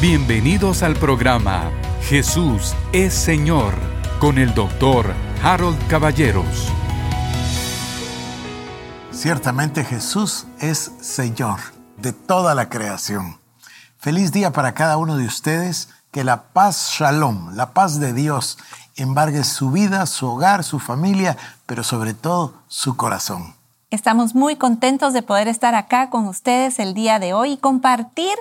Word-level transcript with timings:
Bienvenidos 0.00 0.82
al 0.82 0.94
programa 0.94 1.70
Jesús 2.04 2.74
es 2.90 3.12
Señor 3.12 3.74
con 4.18 4.38
el 4.38 4.54
doctor 4.54 5.12
Harold 5.42 5.76
Caballeros. 5.88 6.72
Ciertamente 9.10 9.84
Jesús 9.84 10.46
es 10.58 10.92
Señor 11.02 11.60
de 11.98 12.14
toda 12.14 12.54
la 12.54 12.70
creación. 12.70 13.36
Feliz 13.98 14.32
día 14.32 14.52
para 14.52 14.72
cada 14.72 14.96
uno 14.96 15.18
de 15.18 15.26
ustedes. 15.26 15.90
Que 16.12 16.24
la 16.24 16.44
paz 16.44 16.92
shalom, 16.98 17.54
la 17.54 17.74
paz 17.74 18.00
de 18.00 18.14
Dios, 18.14 18.56
embargue 18.96 19.44
su 19.44 19.70
vida, 19.70 20.06
su 20.06 20.26
hogar, 20.26 20.64
su 20.64 20.80
familia, 20.80 21.36
pero 21.66 21.84
sobre 21.84 22.14
todo 22.14 22.54
su 22.68 22.96
corazón. 22.96 23.54
Estamos 23.90 24.34
muy 24.34 24.56
contentos 24.56 25.12
de 25.12 25.22
poder 25.22 25.46
estar 25.46 25.74
acá 25.74 26.10
con 26.10 26.26
ustedes 26.26 26.78
el 26.78 26.94
día 26.94 27.18
de 27.18 27.32
hoy 27.32 27.52
y 27.52 27.56
compartir 27.58 28.32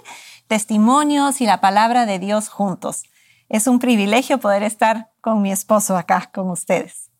testimonios 0.49 1.41
y 1.41 1.45
la 1.45 1.61
palabra 1.61 2.07
de 2.07 2.17
Dios 2.17 2.49
juntos. 2.49 3.03
Es 3.49 3.67
un 3.67 3.77
privilegio 3.77 4.39
poder 4.39 4.63
estar 4.63 5.11
con 5.21 5.43
mi 5.43 5.51
esposo 5.51 5.95
acá 5.95 6.31
con 6.33 6.49
ustedes. 6.49 7.11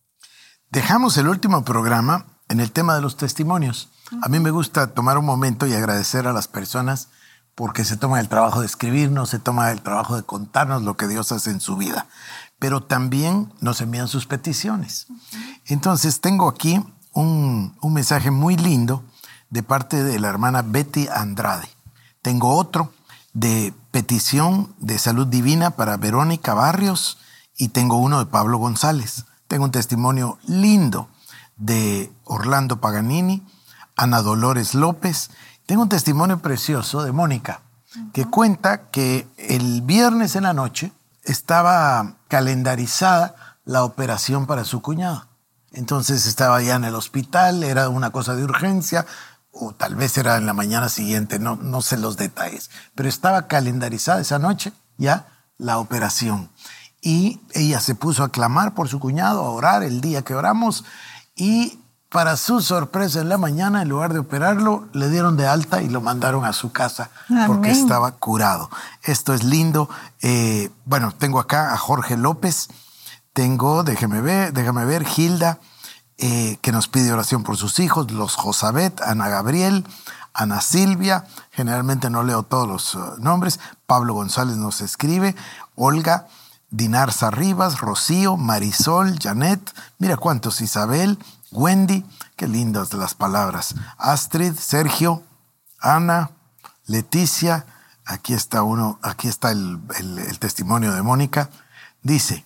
Dejamos 0.71 1.15
el 1.17 1.27
último 1.27 1.63
programa 1.63 2.25
en 2.49 2.59
el 2.59 2.71
tema 2.71 2.95
de 2.95 3.01
los 3.01 3.17
testimonios. 3.17 3.89
A 4.23 4.29
mí 4.29 4.39
me 4.39 4.49
gusta 4.49 4.95
tomar 4.95 5.19
un 5.19 5.25
momento 5.25 5.67
y 5.67 5.73
agradecer 5.73 6.27
a 6.27 6.33
las 6.33 6.47
personas 6.47 7.09
porque 7.53 7.85
se 7.85 7.97
toma 7.97 8.19
el 8.19 8.29
trabajo 8.29 8.61
de 8.61 8.65
escribirnos, 8.65 9.29
se 9.29 9.37
toma 9.37 9.69
el 9.69 9.81
trabajo 9.81 10.15
de 10.15 10.23
contarnos 10.23 10.81
lo 10.81 10.97
que 10.97 11.07
Dios 11.07 11.31
hace 11.31 11.51
en 11.51 11.59
su 11.59 11.77
vida, 11.77 12.07
pero 12.57 12.81
también 12.81 13.53
nos 13.61 13.79
envían 13.81 14.07
sus 14.07 14.25
peticiones. 14.25 15.05
Entonces 15.67 16.19
tengo 16.19 16.49
aquí 16.49 16.83
un, 17.13 17.77
un 17.79 17.93
mensaje 17.93 18.31
muy 18.31 18.55
lindo 18.55 19.03
de 19.51 19.61
parte 19.61 20.03
de 20.03 20.19
la 20.19 20.29
hermana 20.29 20.63
Betty 20.63 21.07
Andrade. 21.13 21.69
Tengo 22.23 22.55
otro 22.55 22.91
de 23.33 23.73
petición 23.91 24.73
de 24.79 24.97
salud 24.97 25.27
divina 25.27 25.71
para 25.71 25.97
Verónica 25.97 26.53
Barrios 26.53 27.17
y 27.57 27.69
tengo 27.69 27.97
uno 27.97 28.19
de 28.19 28.25
Pablo 28.25 28.57
González. 28.57 29.25
Tengo 29.47 29.65
un 29.65 29.71
testimonio 29.71 30.37
lindo 30.47 31.09
de 31.57 32.11
Orlando 32.23 32.79
Paganini, 32.79 33.45
Ana 33.95 34.21
Dolores 34.21 34.75
López 34.75 35.29
tengo 35.69 35.83
un 35.83 35.89
testimonio 35.89 36.39
precioso 36.39 37.03
de 37.03 37.11
Mónica, 37.11 37.61
que 38.11 38.25
cuenta 38.25 38.89
que 38.89 39.27
el 39.37 39.83
viernes 39.83 40.35
en 40.35 40.41
la 40.41 40.53
noche 40.55 40.91
estaba 41.23 42.15
calendarizada 42.27 43.35
la 43.65 43.83
operación 43.83 44.47
para 44.47 44.63
su 44.63 44.81
cuñado. 44.81 45.27
Entonces 45.71 46.25
estaba 46.25 46.59
ya 46.63 46.73
en 46.73 46.85
el 46.85 46.95
hospital, 46.95 47.61
era 47.61 47.89
una 47.89 48.09
cosa 48.09 48.35
de 48.35 48.45
urgencia, 48.45 49.05
o 49.51 49.73
tal 49.73 49.95
vez 49.95 50.17
era 50.17 50.37
en 50.37 50.45
la 50.45 50.53
mañana 50.53 50.89
siguiente, 50.89 51.39
no, 51.39 51.55
no 51.55 51.81
sé 51.81 51.97
los 51.97 52.17
detalles, 52.17 52.69
pero 52.95 53.09
estaba 53.09 53.47
calendarizada 53.47 54.21
esa 54.21 54.39
noche 54.39 54.73
ya 54.97 55.27
la 55.57 55.79
operación. 55.79 56.49
Y 57.01 57.41
ella 57.53 57.79
se 57.79 57.95
puso 57.95 58.23
a 58.23 58.29
clamar 58.29 58.73
por 58.73 58.89
su 58.89 58.99
cuñado, 58.99 59.43
a 59.43 59.49
orar 59.51 59.83
el 59.83 60.01
día 60.01 60.21
que 60.21 60.35
oramos, 60.35 60.83
y 61.35 61.79
para 62.09 62.37
su 62.37 62.61
sorpresa, 62.61 63.21
en 63.21 63.29
la 63.29 63.37
mañana, 63.37 63.83
en 63.83 63.89
lugar 63.89 64.13
de 64.13 64.19
operarlo, 64.19 64.89
le 64.93 65.09
dieron 65.09 65.37
de 65.37 65.47
alta 65.47 65.83
y 65.83 65.89
lo 65.89 66.01
mandaron 66.01 66.43
a 66.43 66.53
su 66.53 66.71
casa 66.71 67.11
porque 67.45 67.69
estaba 67.69 68.13
curado. 68.13 68.69
Esto 69.03 69.35
es 69.35 69.43
lindo. 69.43 69.87
Eh, 70.23 70.71
bueno, 70.85 71.13
tengo 71.15 71.39
acá 71.39 71.71
a 71.71 71.77
Jorge 71.77 72.17
López, 72.17 72.69
tengo, 73.33 73.83
déjeme 73.83 74.21
ver, 74.21 74.53
déjame 74.53 74.85
ver, 74.85 75.05
Gilda, 75.05 75.59
eh, 76.19 76.57
que 76.61 76.71
nos 76.71 76.87
pide 76.87 77.11
oración 77.11 77.43
por 77.43 77.57
sus 77.57 77.79
hijos, 77.79 78.11
los 78.11 78.35
Josabet, 78.35 79.01
Ana 79.01 79.29
Gabriel, 79.29 79.85
Ana 80.33 80.61
Silvia, 80.61 81.25
generalmente 81.51 82.09
no 82.09 82.23
leo 82.23 82.43
todos 82.43 82.67
los 82.67 82.95
uh, 82.95 83.15
nombres, 83.19 83.59
Pablo 83.85 84.13
González 84.13 84.57
nos 84.57 84.81
escribe, 84.81 85.35
Olga, 85.75 86.27
Dinar 86.71 87.11
Sarribas, 87.11 87.79
Rocío, 87.79 88.37
Marisol, 88.37 89.17
Janet, 89.19 89.59
mira 89.97 90.17
cuántos, 90.17 90.61
Isabel, 90.61 91.17
Wendy, 91.51 92.05
qué 92.35 92.47
lindas 92.47 92.93
las 92.93 93.15
palabras. 93.15 93.75
Astrid, 93.97 94.53
Sergio, 94.53 95.23
Ana, 95.79 96.31
Leticia, 96.85 97.65
aquí 98.05 98.33
está 98.33 98.63
uno, 98.63 98.99
aquí 99.01 99.27
está 99.27 99.51
el, 99.51 99.79
testimonio 100.39 100.93
de 100.93 101.01
Mónica. 101.01 101.49
Dice, 102.03 102.45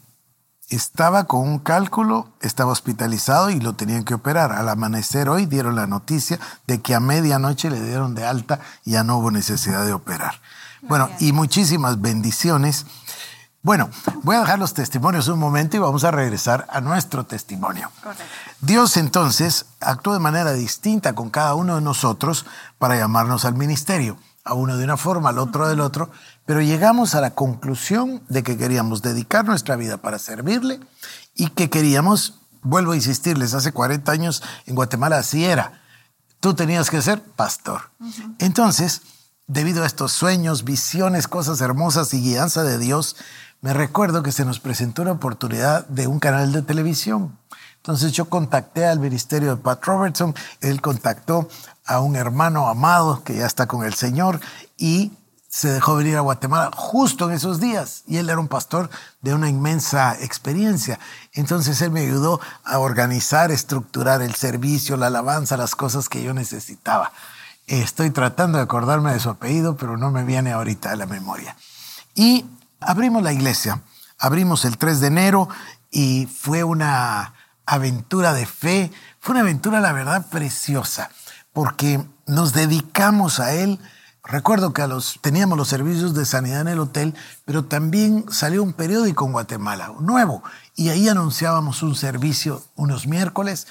estaba 0.75 1.25
con 1.25 1.47
un 1.47 1.59
cálculo, 1.59 2.29
estaba 2.41 2.71
hospitalizado 2.71 3.49
y 3.49 3.59
lo 3.59 3.73
tenían 3.73 4.03
que 4.03 4.13
operar. 4.13 4.51
Al 4.51 4.69
amanecer 4.69 5.29
hoy 5.29 5.45
dieron 5.45 5.75
la 5.75 5.87
noticia 5.87 6.39
de 6.67 6.81
que 6.81 6.95
a 6.95 6.99
medianoche 6.99 7.69
le 7.69 7.81
dieron 7.81 8.15
de 8.15 8.25
alta 8.25 8.59
y 8.85 8.91
ya 8.91 9.03
no 9.03 9.17
hubo 9.17 9.31
necesidad 9.31 9.85
de 9.85 9.93
operar. 9.93 10.41
Bueno, 10.81 11.09
y 11.19 11.31
muchísimas 11.31 12.01
bendiciones. 12.01 12.85
Bueno, 13.61 13.89
voy 14.23 14.35
a 14.35 14.41
dejar 14.41 14.59
los 14.59 14.73
testimonios 14.73 15.29
un 15.29 15.39
momento 15.39 15.77
y 15.77 15.79
vamos 15.79 16.03
a 16.03 16.11
regresar 16.11 16.67
a 16.69 16.81
nuestro 16.81 17.25
testimonio. 17.25 17.89
Dios 18.59 18.97
entonces 18.97 19.65
actuó 19.79 20.13
de 20.13 20.19
manera 20.19 20.51
distinta 20.51 21.15
con 21.15 21.29
cada 21.29 21.55
uno 21.55 21.75
de 21.75 21.81
nosotros 21.81 22.45
para 22.77 22.97
llamarnos 22.97 23.45
al 23.45 23.55
ministerio, 23.55 24.17
a 24.43 24.53
uno 24.53 24.75
de 24.75 24.83
una 24.83 24.97
forma, 24.97 25.29
al 25.29 25.39
otro 25.39 25.69
del 25.69 25.79
otro, 25.79 26.11
pero 26.45 26.61
llegamos 26.61 27.15
a 27.15 27.21
la 27.21 27.31
conclusión 27.31 28.21
de 28.29 28.43
que 28.43 28.57
queríamos 28.57 29.01
dedicar 29.01 29.45
nuestra 29.45 29.75
vida 29.75 29.97
para 29.97 30.19
servirle 30.19 30.79
y 31.35 31.47
que 31.49 31.69
queríamos, 31.69 32.39
vuelvo 32.61 32.91
a 32.91 32.95
insistirles, 32.95 33.53
hace 33.53 33.71
40 33.71 34.11
años 34.11 34.43
en 34.65 34.75
Guatemala 34.75 35.17
así 35.17 35.45
era, 35.45 35.81
tú 36.39 36.53
tenías 36.53 36.89
que 36.89 37.01
ser 37.01 37.21
pastor. 37.21 37.91
Entonces, 38.39 39.01
debido 39.47 39.83
a 39.83 39.87
estos 39.87 40.11
sueños, 40.11 40.63
visiones, 40.63 41.27
cosas 41.27 41.61
hermosas 41.61 42.13
y 42.13 42.21
guianza 42.21 42.63
de 42.63 42.77
Dios, 42.77 43.15
me 43.61 43.73
recuerdo 43.73 44.23
que 44.23 44.33
se 44.33 44.43
nos 44.43 44.59
presentó 44.59 45.03
una 45.03 45.13
oportunidad 45.13 45.87
de 45.87 46.07
un 46.07 46.19
canal 46.19 46.51
de 46.51 46.61
televisión. 46.61 47.37
Entonces 47.77 48.11
yo 48.11 48.25
contacté 48.25 48.85
al 48.85 48.99
ministerio 48.99 49.55
de 49.55 49.61
Pat 49.61 49.83
Robertson, 49.85 50.35
él 50.61 50.81
contactó 50.81 51.47
a 51.85 52.01
un 52.01 52.15
hermano 52.15 52.67
amado 52.67 53.23
que 53.23 53.35
ya 53.35 53.45
está 53.45 53.67
con 53.67 53.85
el 53.85 53.93
Señor 53.93 54.39
y 54.77 55.11
se 55.53 55.67
dejó 55.67 55.97
venir 55.97 56.17
a 56.17 56.21
Guatemala 56.21 56.71
justo 56.75 57.29
en 57.29 57.35
esos 57.35 57.59
días. 57.59 58.01
Y 58.07 58.17
él 58.17 58.27
era 58.27 58.39
un 58.39 58.47
pastor 58.47 58.89
de 59.21 59.35
una 59.35 59.49
inmensa 59.49 60.17
experiencia. 60.19 60.99
Entonces 61.31 61.79
él 61.83 61.91
me 61.91 61.99
ayudó 61.99 62.41
a 62.63 62.79
organizar, 62.79 63.51
estructurar 63.51 64.23
el 64.23 64.33
servicio, 64.33 64.97
la 64.97 65.07
alabanza, 65.07 65.55
las 65.55 65.75
cosas 65.75 66.09
que 66.09 66.23
yo 66.23 66.33
necesitaba. 66.33 67.11
Estoy 67.67 68.09
tratando 68.09 68.57
de 68.57 68.63
acordarme 68.63 69.13
de 69.13 69.19
su 69.19 69.29
apellido, 69.29 69.77
pero 69.77 69.95
no 69.95 70.09
me 70.09 70.23
viene 70.23 70.53
ahorita 70.53 70.91
a 70.91 70.95
la 70.95 71.05
memoria. 71.05 71.55
Y 72.15 72.47
abrimos 72.79 73.21
la 73.21 73.31
iglesia. 73.31 73.79
Abrimos 74.17 74.65
el 74.65 74.79
3 74.79 75.01
de 75.01 75.07
enero 75.07 75.49
y 75.91 76.25
fue 76.25 76.63
una 76.63 77.35
aventura 77.67 78.33
de 78.33 78.47
fe, 78.47 78.91
fue 79.19 79.33
una 79.33 79.41
aventura, 79.41 79.81
la 79.81 79.93
verdad, 79.93 80.25
preciosa, 80.31 81.11
porque 81.53 82.03
nos 82.25 82.53
dedicamos 82.53 83.39
a 83.39 83.53
Él. 83.53 83.79
Recuerdo 84.23 84.71
que 84.71 84.87
teníamos 85.21 85.57
los 85.57 85.67
servicios 85.67 86.13
de 86.13 86.25
sanidad 86.25 86.61
en 86.61 86.69
el 86.69 86.79
hotel, 86.79 87.13
pero 87.43 87.65
también 87.65 88.25
salió 88.31 88.63
un 88.63 88.71
periódico 88.71 89.25
en 89.25 89.33
Guatemala, 89.33 89.91
nuevo, 89.99 90.43
y 90.75 90.89
ahí 90.89 91.09
anunciábamos 91.09 91.83
un 91.83 91.95
servicio 91.95 92.63
unos 92.75 93.05
miércoles 93.05 93.67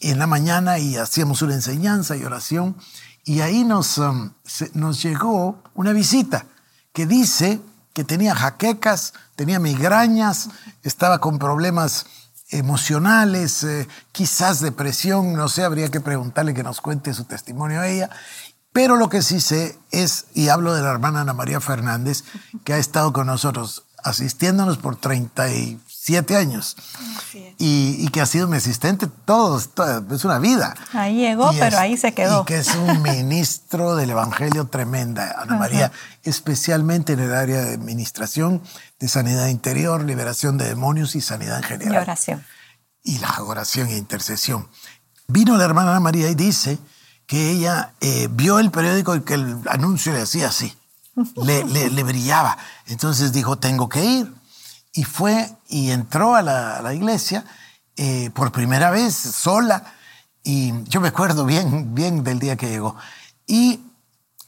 en 0.00 0.18
la 0.18 0.26
mañana 0.26 0.78
y 0.78 0.96
hacíamos 0.96 1.42
una 1.42 1.52
enseñanza 1.54 2.16
y 2.16 2.24
oración, 2.24 2.76
y 3.24 3.42
ahí 3.42 3.62
nos, 3.62 3.98
um, 3.98 4.32
nos 4.72 5.02
llegó 5.02 5.62
una 5.74 5.92
visita 5.92 6.46
que 6.94 7.06
dice 7.06 7.60
que 7.92 8.02
tenía 8.02 8.34
jaquecas, 8.34 9.12
tenía 9.36 9.58
migrañas, 9.58 10.48
estaba 10.82 11.18
con 11.18 11.38
problemas 11.38 12.06
emocionales, 12.50 13.62
eh, 13.64 13.86
quizás 14.12 14.60
depresión, 14.60 15.34
no 15.34 15.48
sé, 15.48 15.62
habría 15.62 15.90
que 15.90 16.00
preguntarle 16.00 16.54
que 16.54 16.62
nos 16.62 16.80
cuente 16.80 17.14
su 17.14 17.24
testimonio 17.24 17.80
a 17.80 17.88
ella. 17.88 18.10
Pero 18.72 18.96
lo 18.96 19.08
que 19.08 19.22
sí 19.22 19.40
sé 19.40 19.76
es, 19.90 20.26
y 20.34 20.48
hablo 20.48 20.74
de 20.74 20.82
la 20.82 20.90
hermana 20.90 21.22
Ana 21.22 21.32
María 21.32 21.60
Fernández, 21.60 22.24
que 22.64 22.72
ha 22.72 22.78
estado 22.78 23.12
con 23.12 23.26
nosotros 23.26 23.84
asistiéndonos 24.02 24.78
por 24.78 24.96
37 24.96 26.36
años 26.36 26.76
y, 27.58 28.08
que 28.08 28.20
ha 28.20 28.26
sido 28.26 28.48
mi 28.48 28.56
asistente 28.56 29.06
todos, 29.24 29.70
es 30.10 30.24
una 30.24 30.38
vida. 30.38 30.74
Ahí 30.92 31.16
llegó, 31.16 31.52
pero 31.58 31.78
ahí 31.78 31.96
se 31.96 32.12
quedó. 32.12 32.42
Y 32.42 32.44
que 32.46 32.58
es 32.58 32.74
un 32.74 33.02
ministro 33.02 33.96
del 33.96 34.10
Evangelio 34.10 34.66
tremenda, 34.66 35.34
Ana 35.38 35.56
María, 35.56 35.92
especialmente 36.22 37.12
en 37.12 37.20
el 37.20 37.34
área 37.34 37.60
de 37.62 37.74
administración, 37.74 38.62
de 38.98 39.08
sanidad 39.08 39.48
interior, 39.48 40.02
liberación 40.04 40.58
de 40.58 40.68
demonios 40.68 41.14
y 41.14 41.20
sanidad 41.20 41.58
en 41.58 41.64
general. 41.64 41.94
Y 41.94 41.96
oración. 41.98 42.44
Y 43.02 43.18
la 43.18 43.42
oración 43.42 43.88
e 43.88 43.96
intercesión. 43.96 44.68
Vino 45.26 45.56
la 45.56 45.64
hermana 45.64 45.90
Ana 45.90 46.00
María 46.00 46.28
y 46.28 46.34
dice 46.34 46.78
que 47.30 47.52
ella 47.52 47.92
eh, 48.00 48.26
vio 48.28 48.58
el 48.58 48.72
periódico 48.72 49.14
y 49.14 49.20
que 49.20 49.34
el 49.34 49.60
anuncio 49.68 50.12
le 50.12 50.22
hacía 50.22 50.48
así, 50.48 50.76
le, 51.36 51.62
le 51.62 52.02
brillaba. 52.02 52.58
Entonces 52.86 53.32
dijo, 53.32 53.56
tengo 53.56 53.88
que 53.88 54.04
ir 54.04 54.34
y 54.92 55.04
fue 55.04 55.48
y 55.68 55.90
entró 55.92 56.34
a 56.34 56.42
la, 56.42 56.92
iglesia 56.92 57.44
eh, 57.94 58.30
por 58.34 58.50
primera 58.50 58.90
vez 58.90 59.14
sola 59.14 59.94
y 60.42 60.72
yo 60.88 61.00
me 61.00 61.06
acuerdo 61.06 61.44
bien, 61.44 61.94
bien 61.94 62.24
del 62.24 62.40
día 62.40 62.56
que 62.56 62.68
llegó. 62.68 62.96
Y 63.46 63.78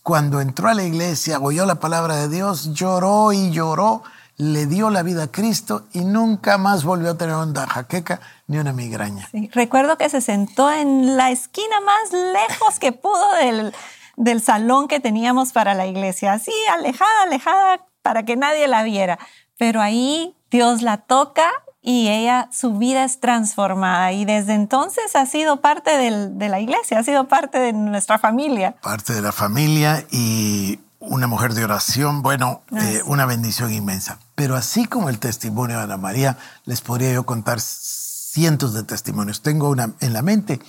cuando 0.02 0.40
entró 0.40 0.68
a 0.68 0.74
la 0.74 0.82
iglesia, 0.82 1.38
oyó 1.38 1.64
la 1.66 1.76
palabra 1.76 2.16
de 2.16 2.28
Dios, 2.28 2.74
lloró 2.74 3.32
y 3.32 3.52
lloró, 3.52 4.02
le 4.36 4.66
dio 4.66 4.90
la 4.90 5.02
vida 5.02 5.24
a 5.24 5.26
Cristo 5.32 5.86
y 5.92 6.00
nunca 6.04 6.58
más 6.58 6.84
volvió 6.84 7.10
a 7.10 7.18
tener 7.18 7.36
una 7.36 7.66
jaqueca 7.66 8.20
ni 8.46 8.58
una 8.58 8.72
migraña. 8.72 9.28
Recuerdo 9.52 9.96
que 9.96 10.08
se 10.08 10.20
sentó 10.20 10.70
en 10.72 11.16
la 11.16 11.30
esquina 11.30 11.80
más 11.80 12.12
lejos 12.12 12.78
que 12.78 12.92
pudo 12.92 13.34
del, 13.36 13.74
del 14.16 14.42
salón 14.42 14.88
que 14.88 15.00
teníamos 15.00 15.52
para 15.52 15.74
la 15.74 15.86
iglesia, 15.86 16.32
así 16.32 16.52
alejada, 16.72 17.22
alejada, 17.24 17.86
para 18.02 18.24
que 18.24 18.36
nadie 18.36 18.66
la 18.68 18.82
viera. 18.82 19.18
Pero 19.58 19.80
ahí 19.80 20.34
Dios 20.50 20.82
la 20.82 20.98
toca 20.98 21.50
y 21.80 22.08
ella, 22.08 22.48
su 22.52 22.78
vida 22.78 23.04
es 23.04 23.18
transformada 23.18 24.12
y 24.12 24.24
desde 24.24 24.54
entonces 24.54 25.16
ha 25.16 25.26
sido 25.26 25.60
parte 25.60 25.90
de 25.90 26.48
la 26.48 26.60
iglesia, 26.60 27.00
ha 27.00 27.02
sido 27.02 27.26
parte 27.26 27.58
de 27.58 27.72
nuestra 27.72 28.18
familia. 28.18 28.76
Parte 28.82 29.12
de 29.12 29.20
la 29.20 29.32
familia 29.32 30.06
y 30.10 30.78
una 31.02 31.26
mujer 31.26 31.54
de 31.54 31.64
oración, 31.64 32.22
bueno, 32.22 32.62
eh, 32.80 33.02
una 33.06 33.26
bendición 33.26 33.72
inmensa. 33.72 34.18
Pero 34.34 34.56
así 34.56 34.86
como 34.86 35.08
el 35.08 35.18
testimonio 35.18 35.78
de 35.78 35.82
Ana 35.84 35.96
María, 35.96 36.38
les 36.64 36.80
podría 36.80 37.12
yo 37.12 37.24
contar 37.24 37.60
cientos 37.60 38.72
de 38.72 38.84
testimonios. 38.84 39.42
Tengo 39.42 39.68
una, 39.68 39.92
en 40.00 40.12
la 40.12 40.22
mente 40.22 40.60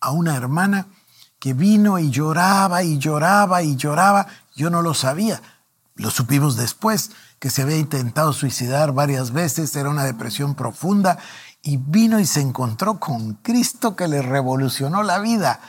a 0.00 0.10
una 0.10 0.36
hermana 0.36 0.86
que 1.38 1.52
vino 1.52 1.98
y 1.98 2.10
lloraba 2.10 2.82
y 2.82 2.98
lloraba 2.98 3.62
y 3.62 3.76
lloraba. 3.76 4.26
Yo 4.56 4.70
no 4.70 4.80
lo 4.80 4.94
sabía, 4.94 5.42
lo 5.96 6.10
supimos 6.10 6.56
después 6.56 7.10
que 7.38 7.50
se 7.50 7.60
había 7.60 7.76
intentado 7.76 8.32
suicidar 8.32 8.92
varias 8.92 9.32
veces, 9.32 9.76
era 9.76 9.90
una 9.90 10.04
depresión 10.04 10.54
profunda, 10.54 11.18
y 11.62 11.76
vino 11.76 12.18
y 12.18 12.26
se 12.26 12.40
encontró 12.40 12.98
con 12.98 13.34
Cristo 13.34 13.96
que 13.96 14.08
le 14.08 14.22
revolucionó 14.22 15.02
la 15.02 15.18
vida. 15.18 15.60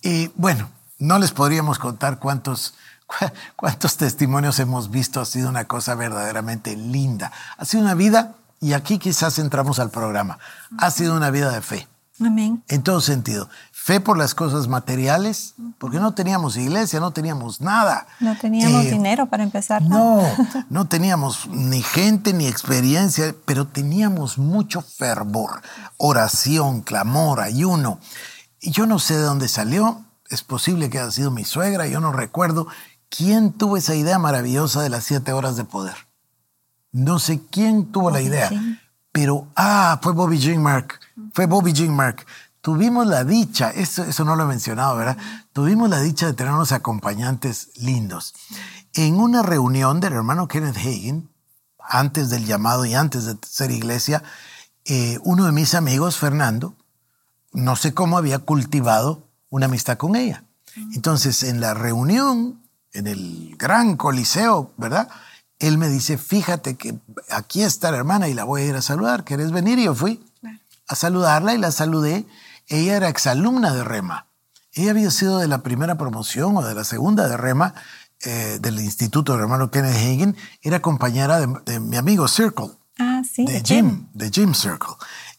Y 0.00 0.28
bueno, 0.36 0.70
no 0.98 1.18
les 1.18 1.32
podríamos 1.32 1.78
contar 1.80 2.20
cuántos, 2.20 2.74
cuántos 3.56 3.96
testimonios 3.96 4.58
hemos 4.58 4.90
visto, 4.90 5.20
ha 5.20 5.24
sido 5.24 5.48
una 5.48 5.64
cosa 5.66 5.94
verdaderamente 5.94 6.76
linda. 6.76 7.32
Ha 7.56 7.64
sido 7.64 7.82
una 7.82 7.94
vida, 7.94 8.34
y 8.60 8.72
aquí 8.72 8.98
quizás 8.98 9.38
entramos 9.38 9.78
al 9.78 9.90
programa, 9.90 10.38
ha 10.78 10.90
sido 10.90 11.16
una 11.16 11.30
vida 11.30 11.50
de 11.50 11.60
fe. 11.60 11.88
Amén. 12.20 12.62
En 12.68 12.82
todo 12.82 13.00
sentido. 13.00 13.48
Fe 13.72 13.98
por 13.98 14.16
las 14.16 14.36
cosas 14.36 14.68
materiales, 14.68 15.54
porque 15.78 15.98
no 15.98 16.14
teníamos 16.14 16.56
iglesia, 16.56 17.00
no 17.00 17.10
teníamos 17.10 17.60
nada. 17.60 18.06
No 18.20 18.38
teníamos 18.38 18.86
eh, 18.86 18.90
dinero 18.92 19.26
para 19.26 19.42
empezar. 19.42 19.82
No, 19.82 20.22
no 20.70 20.84
teníamos 20.88 21.48
ni 21.48 21.82
gente 21.82 22.32
ni 22.32 22.46
experiencia, 22.46 23.34
pero 23.44 23.66
teníamos 23.66 24.38
mucho 24.38 24.80
fervor, 24.80 25.60
oración, 25.96 26.82
clamor, 26.82 27.40
ayuno. 27.40 27.98
Y 28.60 28.70
yo 28.70 28.86
no 28.86 29.00
sé 29.00 29.16
de 29.16 29.22
dónde 29.22 29.48
salió, 29.48 30.04
es 30.30 30.42
posible 30.42 30.88
que 30.90 31.00
haya 31.00 31.10
sido 31.10 31.30
mi 31.30 31.44
suegra, 31.44 31.86
yo 31.86 32.00
no 32.00 32.12
recuerdo 32.12 32.68
quién 33.16 33.52
tuvo 33.52 33.76
esa 33.76 33.94
idea 33.94 34.18
maravillosa 34.18 34.82
de 34.82 34.90
las 34.90 35.04
siete 35.04 35.32
horas 35.32 35.56
de 35.56 35.64
poder. 35.64 35.96
No 36.92 37.18
sé 37.18 37.40
quién 37.50 37.90
tuvo 37.92 38.10
la 38.10 38.20
idea, 38.20 38.50
pero, 39.12 39.48
ah, 39.56 39.98
fue 40.02 40.12
Bobby 40.12 40.38
Jean 40.38 40.62
Mark, 40.62 41.00
fue 41.32 41.46
Bobby 41.46 41.72
Jean 41.72 41.94
Mark 41.94 42.24
tuvimos 42.64 43.06
la 43.06 43.24
dicha, 43.24 43.68
eso, 43.72 44.04
eso 44.04 44.24
no 44.24 44.36
lo 44.36 44.44
he 44.44 44.46
mencionado, 44.46 44.96
¿verdad? 44.96 45.18
Tuvimos 45.52 45.90
la 45.90 46.00
dicha 46.00 46.24
de 46.24 46.32
tener 46.32 46.50
unos 46.50 46.72
acompañantes 46.72 47.68
lindos. 47.76 48.32
En 48.94 49.16
una 49.16 49.42
reunión 49.42 50.00
del 50.00 50.14
hermano 50.14 50.48
Kenneth 50.48 50.78
Hagin, 50.78 51.28
antes 51.78 52.30
del 52.30 52.46
llamado 52.46 52.86
y 52.86 52.94
antes 52.94 53.26
de 53.26 53.36
ser 53.46 53.70
iglesia, 53.70 54.22
eh, 54.86 55.18
uno 55.24 55.44
de 55.44 55.52
mis 55.52 55.74
amigos, 55.74 56.16
Fernando, 56.16 56.74
no 57.52 57.76
sé 57.76 57.92
cómo 57.92 58.16
había 58.16 58.38
cultivado 58.38 59.28
una 59.50 59.66
amistad 59.66 59.98
con 59.98 60.16
ella. 60.16 60.44
Entonces, 60.94 61.42
en 61.42 61.60
la 61.60 61.74
reunión, 61.74 62.62
en 62.94 63.06
el 63.06 63.54
gran 63.58 63.96
coliseo, 63.96 64.72
¿verdad? 64.76 65.08
Él 65.58 65.78
me 65.78 65.88
dice, 65.88 66.18
fíjate 66.18 66.76
que 66.76 66.94
aquí 67.30 67.62
está 67.62 67.90
la 67.90 67.98
hermana 67.98 68.28
y 68.28 68.34
la 68.34 68.44
voy 68.44 68.62
a 68.62 68.66
ir 68.66 68.74
a 68.74 68.82
saludar, 68.82 69.24
¿querés 69.24 69.52
venir? 69.52 69.78
Y 69.78 69.84
yo 69.84 69.94
fui 69.94 70.24
a 70.88 70.94
saludarla 70.94 71.54
y 71.54 71.58
la 71.58 71.70
saludé 71.70 72.26
ella 72.68 72.96
era 72.96 73.08
exalumna 73.08 73.72
de 73.72 73.84
Rema. 73.84 74.26
Ella 74.72 74.90
había 74.90 75.10
sido 75.10 75.38
de 75.38 75.48
la 75.48 75.62
primera 75.62 75.96
promoción 75.96 76.56
o 76.56 76.62
de 76.62 76.74
la 76.74 76.84
segunda 76.84 77.28
de 77.28 77.36
Rema 77.36 77.74
eh, 78.24 78.58
del 78.60 78.80
Instituto 78.80 79.32
del 79.32 79.42
hermano 79.42 79.70
Kenneth 79.70 79.96
Hagen. 79.96 80.36
Era 80.62 80.80
compañera 80.80 81.40
de, 81.40 81.80
mi 81.80 81.96
amigo 81.96 82.26
Circle. 82.26 82.70
Ah, 82.98 83.22
sí. 83.28 83.44
De 83.44 83.62
Jim, 83.62 84.08
de 84.14 84.30
Jim 84.30 84.54
Circle. 84.54 84.94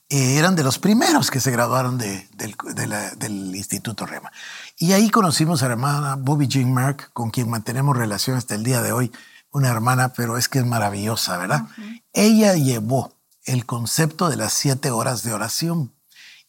Eh, 0.09 0.37
eran 0.37 0.55
de 0.55 0.63
los 0.63 0.77
primeros 0.77 1.31
que 1.31 1.39
se 1.39 1.49
graduaron 1.51 1.97
del, 1.97 2.27
del, 2.35 3.55
Instituto 3.55 4.05
Rema. 4.05 4.31
Y 4.77 4.91
ahí 4.91 5.09
conocimos 5.09 5.63
a 5.63 5.67
la 5.67 5.73
hermana 5.73 6.15
Bobby 6.15 6.47
Jean 6.47 6.71
Mark, 6.71 7.09
con 7.13 7.31
quien 7.31 7.49
mantenemos 7.49 7.97
relación 7.97 8.37
hasta 8.37 8.53
el 8.55 8.63
día 8.63 8.81
de 8.81 8.91
hoy. 8.91 9.11
Una 9.51 9.69
hermana, 9.69 10.13
pero 10.13 10.37
es 10.37 10.47
que 10.47 10.59
es 10.59 10.65
maravillosa, 10.65 11.37
¿verdad? 11.37 11.63
Ella 12.13 12.53
llevó 12.55 13.13
el 13.45 13.65
concepto 13.65 14.29
de 14.29 14.35
las 14.35 14.53
siete 14.53 14.91
horas 14.91 15.23
de 15.23 15.33
oración 15.33 15.95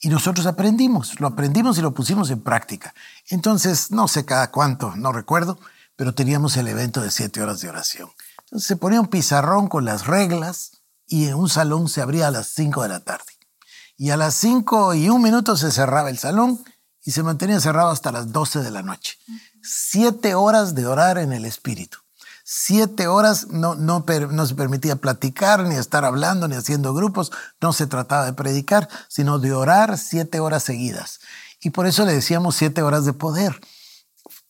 y 0.01 0.09
nosotros 0.09 0.47
aprendimos, 0.47 1.19
lo 1.21 1.27
aprendimos 1.27 1.79
y 1.79 1.83
lo 1.83 1.93
pusimos 1.93 2.31
en 2.31 2.43
práctica. 2.43 2.95
Entonces, 3.29 3.91
no 3.91 4.09
sé 4.09 4.25
cada 4.25 4.51
cuánto, 4.51 4.95
no 4.97 5.13
recuerdo, 5.13 5.59
pero 5.97 6.15
teníamos 6.15 6.57
el 6.57 6.69
evento 6.69 7.01
de 7.01 7.11
siete 7.11 7.43
horas 7.43 7.61
de 7.61 7.71
oración. 7.71 8.11
Entonces 8.45 8.69
se 8.69 8.77
ponía 8.77 9.01
un 9.01 9.09
pizarrón 9.09 9.69
con 9.69 9.85
las 9.85 10.07
reglas 10.07 10.83
y 11.07 11.27
en 11.27 11.35
un 11.35 11.49
salón 11.49 11.89
se 11.89 12.03
abría 12.03 12.29
a 12.29 12.31
las 12.31 12.49
cinco 12.49 12.83
de 12.83 12.91
la 12.91 13.01
tarde. 13.01 13.36
Y 13.97 14.11
a 14.11 14.17
las 14.17 14.35
cinco 14.35 14.95
y 14.95 15.09
un 15.09 15.23
minuto 15.23 15.57
se 15.57 15.71
cerraba 15.71 16.11
el 16.11 16.19
salón 16.19 16.63
y 17.05 17.13
se 17.13 17.23
mantenía 17.23 17.61
cerrado 17.61 17.91
hasta 17.91 18.13
las 18.13 18.33
doce 18.33 18.61
de 18.61 18.71
la 18.71 18.83
noche. 18.83 19.17
Siete 19.63 20.35
horas 20.35 20.75
de 20.75 20.87
orar 20.87 21.19
en 21.19 21.33
el 21.33 21.45
Espíritu 21.45 21.99
siete 22.49 23.09
horas 23.09 23.49
no, 23.49 23.75
no, 23.75 24.05
no, 24.07 24.47
se 24.47 24.55
permitía 24.55 24.95
platicar, 24.95 25.65
ni 25.65 25.75
estar 25.75 26.05
hablando, 26.05 26.47
ni 26.47 26.55
haciendo 26.55 26.95
grupos. 26.95 27.33
No 27.61 27.73
se 27.73 27.89
trataba 27.89 28.25
de 28.25 28.35
predicar, 28.35 28.89
sino 29.09 29.41
de 29.41 29.53
orar 29.53 29.99
siete 29.99 30.39
horas 30.39 30.63
seguidas. 30.63 31.19
Y 31.61 31.71
por 31.71 31.89
eso 31.89 32.07
le 32.07 32.15
decíamos 32.15 32.55
siete 32.55 32.83
horas 32.83 33.05
de 33.05 33.15
poder. 33.15 33.61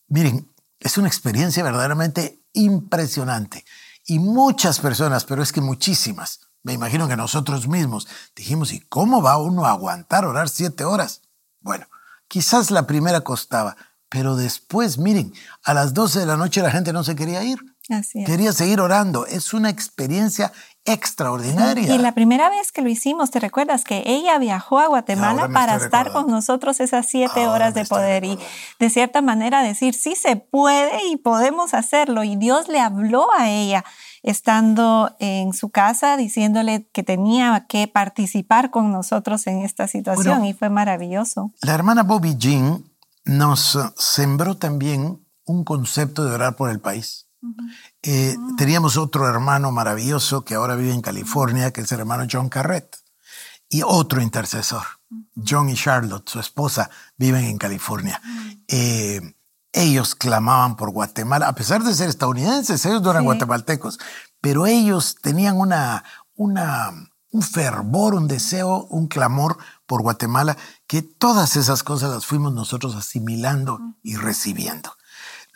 Miren, 0.07 0.53
es 0.79 0.99
una 0.99 1.07
experiencia 1.07 1.63
verdaderamente 1.63 2.43
impresionante. 2.53 3.65
Y 4.05 4.19
muchas 4.19 4.79
personas, 4.79 5.25
pero 5.25 5.41
es 5.41 5.51
que 5.51 5.61
muchísimas, 5.61 6.41
me 6.67 6.73
imagino 6.73 7.07
que 7.07 7.15
nosotros 7.15 7.69
mismos 7.69 8.09
dijimos, 8.35 8.73
¿y 8.73 8.81
cómo 8.81 9.21
va 9.21 9.37
uno 9.37 9.65
a 9.65 9.71
aguantar 9.71 10.25
orar 10.25 10.49
siete 10.49 10.83
horas? 10.83 11.21
Bueno, 11.61 11.87
quizás 12.27 12.71
la 12.71 12.85
primera 12.85 13.21
costaba, 13.21 13.77
pero 14.09 14.35
después, 14.35 14.97
miren, 14.97 15.33
a 15.63 15.73
las 15.73 15.93
12 15.93 16.19
de 16.19 16.25
la 16.25 16.35
noche 16.35 16.61
la 16.61 16.69
gente 16.69 16.91
no 16.91 17.05
se 17.05 17.15
quería 17.15 17.41
ir. 17.41 17.57
Quería 18.25 18.51
seguir 18.51 18.81
orando. 18.81 19.25
Es 19.25 19.53
una 19.53 19.69
experiencia 19.69 20.51
extraordinaria. 20.83 21.95
Y 21.95 21.97
la 21.99 22.13
primera 22.13 22.49
vez 22.49 22.73
que 22.73 22.81
lo 22.81 22.89
hicimos, 22.89 23.31
¿te 23.31 23.39
recuerdas 23.39 23.85
que 23.85 24.03
ella 24.05 24.37
viajó 24.37 24.79
a 24.79 24.87
Guatemala 24.87 25.47
para 25.47 25.77
estar 25.77 26.11
con 26.11 26.27
nosotros 26.27 26.81
esas 26.81 27.07
siete 27.07 27.47
horas 27.47 27.73
de 27.75 27.85
poder 27.85 28.25
y 28.25 28.37
de 28.77 28.89
cierta 28.89 29.21
manera 29.21 29.63
decir, 29.63 29.93
sí 29.93 30.15
se 30.15 30.35
puede 30.35 31.07
y 31.09 31.15
podemos 31.15 31.73
hacerlo? 31.73 32.25
Y 32.25 32.35
Dios 32.35 32.67
le 32.67 32.81
habló 32.81 33.29
a 33.37 33.49
ella 33.49 33.85
estando 34.29 35.15
en 35.19 35.53
su 35.53 35.69
casa 35.69 36.17
diciéndole 36.17 36.89
que 36.91 37.01
tenía 37.01 37.65
que 37.69 37.87
participar 37.87 38.71
con 38.71 38.91
nosotros 38.91 39.47
en 39.47 39.61
esta 39.61 39.87
situación 39.87 40.43
y 40.43 40.53
fue 40.53 40.69
maravilloso. 40.69 41.53
La 41.61 41.73
hermana 41.73 42.03
Bobby 42.03 42.35
Jean 42.37 42.83
nos 43.23 43.79
sembró 43.95 44.57
también 44.57 45.25
un 45.45 45.63
concepto 45.63 46.25
de 46.25 46.35
orar 46.35 46.57
por 46.57 46.69
el 46.69 46.81
país. 46.81 47.29
Eh, 48.03 48.35
teníamos 48.57 48.97
otro 48.97 49.29
hermano 49.29 49.71
maravilloso 49.71 50.43
que 50.43 50.55
ahora 50.55 50.75
vive 50.75 50.93
en 50.93 51.01
California, 51.01 51.71
que 51.71 51.81
es 51.81 51.91
el 51.93 52.01
hermano 52.01 52.27
John 52.29 52.49
Carret, 52.49 52.97
y 53.69 53.81
otro 53.83 54.21
intercesor. 54.21 54.83
John 55.35 55.69
y 55.69 55.75
Charlotte, 55.75 56.27
su 56.27 56.41
esposa, 56.41 56.89
viven 57.15 57.45
en 57.45 57.57
California. 57.57 58.21
Eh, 58.67 59.21
ellos 59.77 60.15
clamaban 60.15 60.75
por 60.75 60.91
Guatemala, 60.91 61.47
a 61.47 61.55
pesar 61.55 61.83
de 61.83 61.93
ser 61.93 62.09
estadounidenses, 62.09 62.85
ellos 62.85 63.01
no 63.01 63.11
eran 63.11 63.25
guatemaltecos, 63.25 63.99
pero 64.41 64.65
ellos 64.65 65.15
tenían 65.21 65.57
una, 65.57 66.03
una, 66.35 66.91
un 67.31 67.41
fervor, 67.41 68.15
un 68.15 68.27
deseo, 68.27 68.85
un 68.89 69.07
clamor 69.07 69.57
por 69.85 70.01
Guatemala, 70.01 70.57
que 70.87 71.01
todas 71.01 71.55
esas 71.55 71.83
cosas 71.83 72.11
las 72.11 72.25
fuimos 72.25 72.53
nosotros 72.53 72.95
asimilando 72.95 73.79
y 74.03 74.15
recibiendo. 74.15 74.93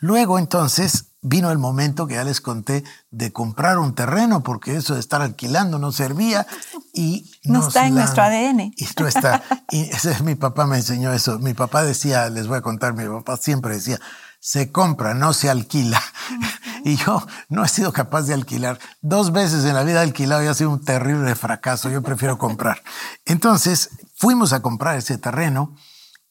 Luego 0.02 0.40
entonces 0.40 1.12
vino 1.20 1.52
el 1.52 1.58
momento 1.58 2.08
que 2.08 2.14
ya 2.14 2.24
les 2.24 2.40
conté 2.40 2.82
de 3.12 3.32
comprar 3.32 3.78
un 3.78 3.94
terreno 3.94 4.42
porque 4.42 4.74
eso 4.74 4.94
de 4.94 5.00
estar 5.00 5.22
alquilando 5.22 5.78
no 5.78 5.92
servía 5.92 6.44
y 6.92 7.30
no 7.44 7.68
está 7.68 7.86
en 7.86 7.94
nuestro 7.94 8.24
ADN. 8.24 8.74
Está 8.76 9.44
y 9.70 9.82
ese, 9.82 10.20
mi 10.24 10.34
papá 10.34 10.66
me 10.66 10.78
enseñó 10.78 11.12
eso. 11.12 11.38
Mi 11.38 11.54
papá 11.54 11.84
decía, 11.84 12.28
les 12.30 12.48
voy 12.48 12.58
a 12.58 12.62
contar, 12.62 12.94
mi 12.94 13.06
papá 13.06 13.36
siempre 13.36 13.74
decía, 13.74 14.00
se 14.40 14.72
compra, 14.72 15.14
no 15.14 15.32
se 15.32 15.48
alquila. 15.48 16.02
Y 16.84 16.96
yo 16.96 17.24
no 17.48 17.64
he 17.64 17.68
sido 17.68 17.92
capaz 17.92 18.22
de 18.22 18.34
alquilar. 18.34 18.76
Dos 19.02 19.30
veces 19.30 19.64
en 19.64 19.74
la 19.74 19.84
vida 19.84 20.00
alquilado 20.00 20.42
y 20.42 20.48
ha 20.48 20.54
sido 20.54 20.70
un 20.70 20.84
terrible 20.84 21.36
fracaso. 21.36 21.88
Yo 21.88 22.02
prefiero 22.02 22.38
comprar. 22.38 22.82
Entonces 23.24 23.90
fuimos 24.16 24.52
a 24.52 24.62
comprar 24.62 24.96
ese 24.96 25.16
terreno 25.16 25.76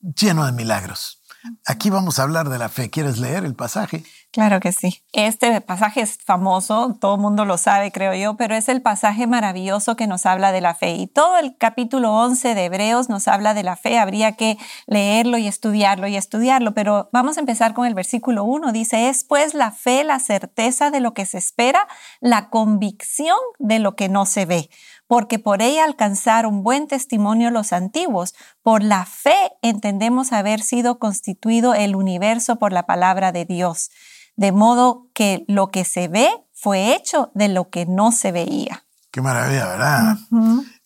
lleno 0.01 0.45
de 0.45 0.51
milagros 0.51 1.20
Aquí 1.65 1.89
vamos 1.89 2.19
a 2.19 2.23
hablar 2.23 2.49
de 2.49 2.57
la 2.57 2.69
fe. 2.69 2.89
¿Quieres 2.89 3.17
leer 3.17 3.45
el 3.45 3.55
pasaje? 3.55 4.03
Claro 4.31 4.59
que 4.59 4.71
sí. 4.71 5.03
Este 5.11 5.59
pasaje 5.59 6.01
es 6.01 6.17
famoso, 6.17 6.95
todo 7.01 7.15
el 7.15 7.21
mundo 7.21 7.43
lo 7.43 7.57
sabe, 7.57 7.91
creo 7.91 8.13
yo, 8.13 8.37
pero 8.37 8.55
es 8.55 8.69
el 8.69 8.81
pasaje 8.81 9.27
maravilloso 9.27 9.97
que 9.97 10.07
nos 10.07 10.25
habla 10.25 10.53
de 10.53 10.61
la 10.61 10.73
fe. 10.73 10.95
Y 10.95 11.07
todo 11.07 11.37
el 11.37 11.57
capítulo 11.57 12.13
11 12.13 12.55
de 12.55 12.65
Hebreos 12.65 13.09
nos 13.09 13.27
habla 13.27 13.53
de 13.53 13.63
la 13.63 13.75
fe. 13.75 13.99
Habría 13.99 14.37
que 14.37 14.57
leerlo 14.87 15.37
y 15.37 15.47
estudiarlo 15.47 16.07
y 16.07 16.15
estudiarlo, 16.15 16.73
pero 16.73 17.09
vamos 17.11 17.37
a 17.37 17.41
empezar 17.41 17.73
con 17.73 17.85
el 17.85 17.93
versículo 17.93 18.45
1. 18.45 18.71
Dice, 18.71 19.09
es 19.09 19.25
pues 19.25 19.53
la 19.53 19.71
fe 19.71 20.05
la 20.05 20.19
certeza 20.19 20.91
de 20.91 21.01
lo 21.01 21.13
que 21.13 21.25
se 21.25 21.37
espera, 21.37 21.87
la 22.21 22.49
convicción 22.49 23.37
de 23.59 23.79
lo 23.79 23.95
que 23.95 24.07
no 24.07 24.25
se 24.25 24.45
ve 24.45 24.69
porque 25.11 25.39
por 25.39 25.61
ella 25.61 25.83
alcanzaron 25.83 26.63
buen 26.63 26.87
testimonio 26.87 27.51
los 27.51 27.73
antiguos. 27.73 28.33
Por 28.63 28.81
la 28.81 29.05
fe 29.05 29.35
entendemos 29.61 30.31
haber 30.31 30.61
sido 30.61 30.99
constituido 30.99 31.73
el 31.73 31.97
universo 31.97 32.59
por 32.59 32.71
la 32.71 32.85
palabra 32.85 33.33
de 33.33 33.43
Dios 33.43 33.89
de 34.37 34.53
modo 34.53 35.09
que 35.13 35.43
lo 35.49 35.67
que 35.67 35.83
se 35.83 36.07
ve 36.07 36.29
fue 36.53 36.95
hecho 36.95 37.29
de 37.35 37.49
lo 37.49 37.69
que 37.69 37.85
no 37.85 38.13
se 38.13 38.31
veía. 38.31 38.85
Qué 39.11 39.19
maravilla, 39.21 39.67
¿verdad? 39.67 40.17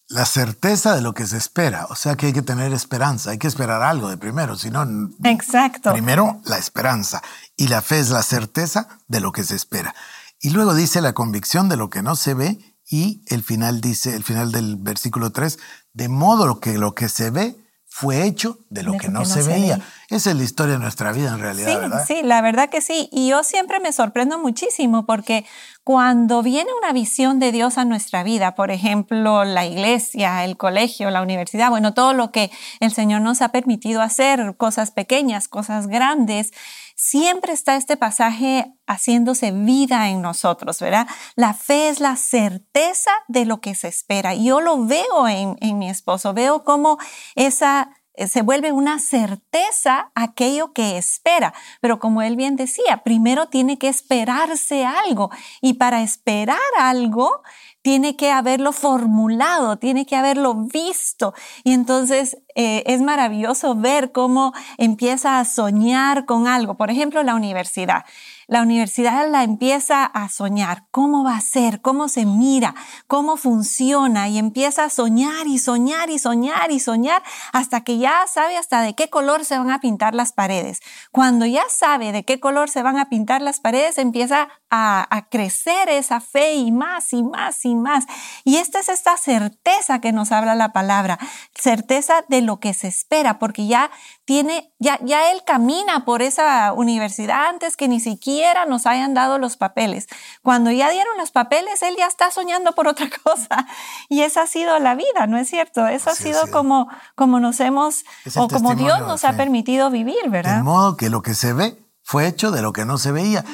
La 0.07 0.25
certeza 0.25 0.95
de 0.95 1.03
lo 1.03 1.13
que 1.13 1.27
se 1.27 1.37
espera, 1.37 1.85
o 1.91 1.95
sea 1.95 2.15
que 2.15 2.25
hay 2.25 2.33
que 2.33 2.41
tener 2.41 2.73
esperanza, 2.73 3.29
hay 3.29 3.37
que 3.37 3.47
esperar 3.47 3.83
algo 3.83 4.09
de 4.09 4.17
primero, 4.17 4.55
si 4.55 4.71
no... 4.71 4.87
Exacto. 5.23 5.93
Primero 5.93 6.41
la 6.45 6.57
esperanza 6.57 7.21
y 7.55 7.67
la 7.67 7.83
fe 7.83 7.99
es 7.99 8.09
la 8.09 8.23
certeza 8.23 8.87
de 9.07 9.19
lo 9.19 9.31
que 9.31 9.43
se 9.43 9.55
espera. 9.55 9.93
Y 10.39 10.49
luego 10.49 10.73
dice 10.73 10.99
la 10.99 11.13
convicción 11.13 11.69
de 11.69 11.77
lo 11.77 11.91
que 11.91 12.01
no 12.01 12.15
se 12.15 12.33
ve 12.33 12.74
y 12.89 13.23
el 13.27 13.43
final 13.43 13.81
dice, 13.81 14.15
el 14.15 14.23
final 14.23 14.51
del 14.51 14.75
versículo 14.77 15.31
3, 15.31 15.57
de 15.93 16.09
modo 16.09 16.59
que 16.59 16.77
lo 16.77 16.93
que 16.93 17.09
se 17.09 17.31
ve 17.31 17.55
fue 17.87 18.25
hecho 18.25 18.59
de 18.69 18.83
lo, 18.83 18.97
que, 18.97 19.07
no, 19.07 19.23
se, 19.23 19.41
veía. 19.41 19.79
Esa 20.09 20.31
es 20.31 20.35
la 20.35 20.43
historia 20.43 20.73
de 20.73 20.79
nuestra 20.79 21.13
vida 21.13 21.29
en 21.29 21.39
realidad, 21.39 21.71
sí, 21.71 21.75
¿verdad? 21.77 22.05
Sí, 22.05 22.21
la 22.23 22.41
verdad 22.41 22.69
que 22.69 22.81
sí. 22.81 23.07
Y 23.09 23.29
yo 23.29 23.41
siempre 23.41 23.79
me 23.79 23.93
sorprendo 23.93 24.37
muchísimo 24.37 25.05
porque 25.05 25.45
cuando 25.85 26.43
viene 26.43 26.69
una 26.77 26.91
visión 26.91 27.39
de 27.39 27.53
Dios 27.53 27.77
a 27.77 27.85
nuestra 27.85 28.23
vida, 28.23 28.53
por 28.53 28.69
ejemplo, 28.69 29.45
la 29.45 29.65
iglesia, 29.65 30.43
el 30.43 30.57
colegio, 30.57 31.09
la 31.09 31.21
universidad, 31.21 31.69
bueno, 31.69 31.93
todo 31.93 32.11
lo 32.11 32.31
que 32.31 32.51
el 32.81 32.91
Señor 32.91 33.21
nos 33.21 33.41
ha 33.41 33.53
permitido 33.53 34.01
hacer, 34.01 34.57
cosas 34.57 34.91
pequeñas, 34.91 35.47
cosas 35.47 35.87
grandes, 35.87 36.51
siempre 36.95 37.53
está 37.53 37.75
este 37.75 37.97
pasaje 37.97 38.73
haciéndose 38.87 39.51
vida 39.51 40.09
en 40.09 40.21
nosotros, 40.21 40.79
¿verdad? 40.79 41.07
La 41.35 41.53
fe 41.53 41.89
es 41.89 41.99
la 41.99 42.15
certeza 42.15 43.11
de 43.27 43.45
lo 43.45 43.61
que 43.61 43.75
se 43.75 43.89
espera. 43.89 44.33
Yo 44.33 44.61
lo 44.61 44.85
veo 44.85 45.27
en, 45.27 45.57
en 45.61 45.77
mi 45.77 45.89
esposo, 45.89 46.33
veo 46.33 46.63
cómo 46.63 46.97
esa 47.35 47.91
eh, 48.17 48.27
se 48.27 48.41
vuelve 48.41 48.71
una 48.71 48.99
certeza 48.99 50.11
aquello 50.15 50.73
que 50.73 50.97
espera. 50.97 51.53
Pero 51.81 51.99
como 51.99 52.21
él 52.21 52.35
bien 52.35 52.55
decía, 52.55 53.03
primero 53.03 53.47
tiene 53.47 53.77
que 53.77 53.89
esperarse 53.89 54.85
algo 54.85 55.29
y 55.61 55.73
para 55.73 56.01
esperar 56.01 56.57
algo 56.79 57.43
tiene 57.85 58.15
que 58.15 58.31
haberlo 58.31 58.71
formulado, 58.71 59.77
tiene 59.77 60.07
que 60.07 60.15
haberlo 60.15 60.55
visto. 60.55 61.35
Y 61.63 61.71
entonces 61.71 62.35
eh, 62.55 62.81
es 62.87 62.99
maravilloso 62.99 63.75
ver 63.75 64.11
cómo 64.11 64.53
empieza 64.79 65.39
a 65.39 65.45
soñar 65.45 66.25
con 66.25 66.47
algo. 66.47 66.77
Por 66.77 66.89
ejemplo, 66.89 67.21
la 67.21 67.35
universidad. 67.35 68.03
La 68.47 68.61
universidad 68.61 69.29
la 69.29 69.43
empieza 69.43 70.05
a 70.05 70.29
soñar, 70.29 70.85
cómo 70.91 71.23
va 71.23 71.37
a 71.37 71.41
ser, 71.41 71.81
cómo 71.81 72.07
se 72.07 72.25
mira, 72.25 72.75
cómo 73.07 73.37
funciona 73.37 74.29
y 74.29 74.37
empieza 74.37 74.85
a 74.85 74.89
soñar 74.89 75.47
y 75.47 75.57
soñar 75.57 76.09
y 76.09 76.19
soñar 76.19 76.71
y 76.71 76.79
soñar 76.79 77.23
hasta 77.53 77.83
que 77.83 77.97
ya 77.97 78.25
sabe 78.27 78.57
hasta 78.57 78.81
de 78.81 78.93
qué 78.93 79.09
color 79.09 79.45
se 79.45 79.57
van 79.57 79.71
a 79.71 79.79
pintar 79.79 80.13
las 80.13 80.31
paredes. 80.31 80.79
Cuando 81.11 81.45
ya 81.45 81.63
sabe 81.69 82.11
de 82.11 82.23
qué 82.23 82.39
color 82.39 82.69
se 82.69 82.83
van 82.83 82.97
a 82.97 83.09
pintar 83.09 83.41
las 83.41 83.59
paredes, 83.59 83.97
empieza 83.97 84.49
a, 84.69 85.27
crecer 85.31 85.89
esa 85.89 86.19
fe 86.19 86.55
y 86.55 86.71
más 86.71 87.13
y 87.13 87.23
más 87.23 87.65
y 87.65 87.75
más. 87.75 88.05
Y 88.43 88.57
esta 88.57 88.79
es 88.79 88.89
esta 88.89 89.17
certeza 89.17 89.99
que 89.99 90.11
nos 90.11 90.31
habla 90.31 90.55
la 90.55 90.73
palabra, 90.73 91.17
certeza 91.53 92.25
de 92.27 92.41
lo 92.41 92.59
que 92.59 92.73
se 92.73 92.87
espera, 92.87 93.39
porque 93.39 93.67
ya 93.67 93.89
tiene, 94.25 94.73
ya, 94.79 94.99
ya 95.03 95.31
él 95.31 95.43
camina 95.45 96.03
por 96.03 96.23
esa 96.23 96.73
universidad 96.73 97.47
antes 97.47 97.77
que 97.77 97.87
ni 97.87 97.99
siquiera 97.99 98.65
nos 98.65 98.87
hayan 98.87 99.13
dado 99.13 99.37
los 99.37 99.55
papeles. 99.55 100.07
Cuando 100.41 100.71
ya 100.71 100.89
dieron 100.89 101.15
los 101.17 101.29
papeles, 101.29 101.83
él 101.83 101.95
ya 101.95 102.07
está 102.07 102.31
soñando 102.31 102.73
por 102.73 102.87
otra 102.87 103.07
cosa. 103.23 103.67
Y 104.09 104.21
esa 104.21 104.41
ha 104.41 104.47
sido 104.47 104.79
la 104.79 104.95
vida, 104.95 105.27
¿no 105.27 105.37
es 105.37 105.47
cierto? 105.47 105.87
Eso 105.87 106.09
ha 106.09 106.15
sido, 106.15 106.49
como, 106.49 106.89
como 107.13 107.39
nos 107.39 107.59
hemos, 107.59 108.03
o 108.35 108.47
como 108.47 108.73
Dios 108.73 108.99
nos 109.01 109.23
ha 109.23 109.37
permitido 109.37 109.91
vivir, 109.91 110.29
¿verdad? 110.29 110.57
De 110.57 110.63
modo 110.63 110.97
que 110.97 111.09
lo 111.09 111.21
que 111.21 111.35
se 111.35 111.53
ve 111.53 111.77
fue 112.03 112.27
hecho 112.27 112.49
de 112.49 112.63
lo 112.63 112.73
que 112.73 112.83
no 112.83 112.97
se 112.97 113.11
veía. 113.11 113.45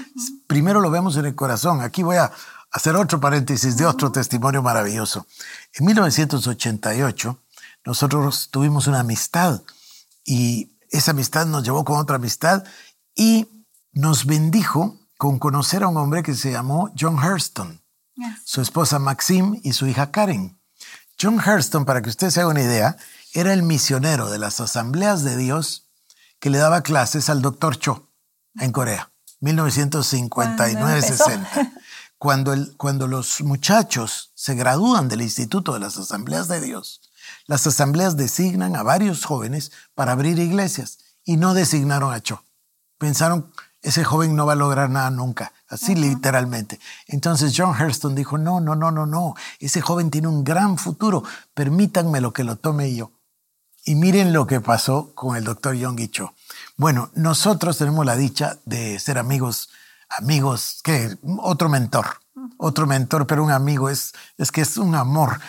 Primero 0.48 0.80
lo 0.80 0.90
vemos 0.90 1.18
en 1.18 1.26
el 1.26 1.36
corazón. 1.36 1.82
Aquí 1.82 2.02
voy 2.02 2.16
a 2.16 2.32
hacer 2.72 2.96
otro 2.96 3.20
paréntesis 3.20 3.76
de 3.76 3.86
otro 3.86 4.14
testimonio 4.14 4.62
maravilloso. 4.62 5.26
En 5.74 5.86
1988, 5.86 7.38
nosotros 7.84 8.48
tuvimos 8.52 8.88
una 8.88 9.02
amistad 9.02 9.62
y 10.26 10.78
esa 10.90 11.12
amistad 11.12 11.46
nos 11.46 11.64
llevó 11.64 11.86
con 11.86 11.98
otra 11.98 12.18
amistad 12.18 12.66
y 13.16 13.48
nos 13.94 14.26
bendijo 14.26 14.98
con 15.18 15.40
conocer 15.40 15.84
a 15.84 15.88
un 15.88 15.96
hombre 15.98 16.24
que 16.24 16.36
se 16.36 16.52
llamó 16.52 16.92
John 17.00 17.18
Hurston, 17.18 17.82
su 18.44 18.62
esposa 18.62 19.00
Maxim 19.00 19.60
y 19.64 19.72
su 19.74 19.88
hija 19.88 20.12
Karen. 20.12 20.60
John 21.20 21.40
Hurston, 21.40 21.86
para 21.86 22.02
que 22.02 22.10
usted 22.10 22.32
se 22.32 22.42
haga 22.42 22.50
una 22.50 22.64
idea, 22.64 22.98
era 23.34 23.54
el 23.54 23.64
misionero 23.64 24.30
de 24.30 24.40
las 24.40 24.60
asambleas 24.60 25.24
de 25.24 25.38
Dios 25.38 25.88
que 26.40 26.50
le 26.50 26.58
daba 26.58 26.82
clases 26.82 27.30
al 27.30 27.42
doctor 27.42 27.78
Cho 27.78 28.10
en 28.60 28.72
Corea, 28.72 29.12
1959-60. 29.42 31.74
Cuando, 32.18 32.56
cuando 32.78 33.08
los 33.08 33.42
muchachos 33.42 34.32
se 34.36 34.54
gradúan 34.54 35.08
del 35.08 35.22
Instituto 35.22 35.74
de 35.74 35.80
las 35.80 35.98
Asambleas 35.98 36.48
de 36.48 36.62
Dios, 36.62 37.02
las 37.48 37.66
asambleas 37.68 38.18
designan 38.18 38.76
a 38.76 38.84
varios 38.84 39.26
jóvenes 39.26 39.72
para 39.96 40.14
abrir 40.14 40.40
iglesias 40.40 41.00
y 41.24 41.38
no 41.38 41.54
designaron 41.54 42.14
a 42.14 42.22
Cho. 42.22 42.44
Pensaron, 42.98 43.52
ese 43.82 44.04
joven 44.04 44.36
no 44.36 44.46
va 44.46 44.54
a 44.54 44.56
lograr 44.56 44.90
nada 44.90 45.10
nunca, 45.10 45.54
así 45.68 45.96
literalmente. 45.96 46.80
Entonces 47.08 47.54
John 47.56 47.76
Hurston 47.80 48.16
dijo, 48.16 48.38
no, 48.38 48.60
no, 48.60 48.76
no, 48.76 48.92
no, 48.92 49.06
no, 49.06 49.36
ese 49.60 49.82
joven 49.82 50.12
tiene 50.12 50.28
un 50.28 50.44
gran 50.44 50.78
futuro, 50.78 51.24
permítanme 51.54 52.22
lo 52.22 52.34
que 52.34 52.44
lo 52.44 52.58
tome 52.58 52.94
yo. 52.96 53.12
Y 53.84 53.96
miren 53.96 54.32
lo 54.32 54.46
que 54.46 54.62
pasó 54.62 55.16
con 55.16 55.36
el 55.36 55.44
doctor 55.44 55.74
Young 55.74 56.12
Cho. 56.12 56.36
Bueno, 56.78 57.10
nosotros 57.16 57.80
tenemos 57.80 58.06
la 58.06 58.16
dicha 58.16 58.60
de 58.66 59.00
ser 59.00 59.18
amigos, 59.18 59.70
amigos, 60.10 60.82
que 60.84 61.18
otro 61.40 61.68
mentor 61.68 62.22
otro 62.58 62.88
mentor, 62.88 63.28
pero 63.28 63.44
un 63.44 63.52
amigo, 63.52 63.90
es, 63.90 64.14
es 64.38 64.52
que 64.52 64.62
es 64.62 64.78
un 64.78 64.96
amor. 64.96 65.40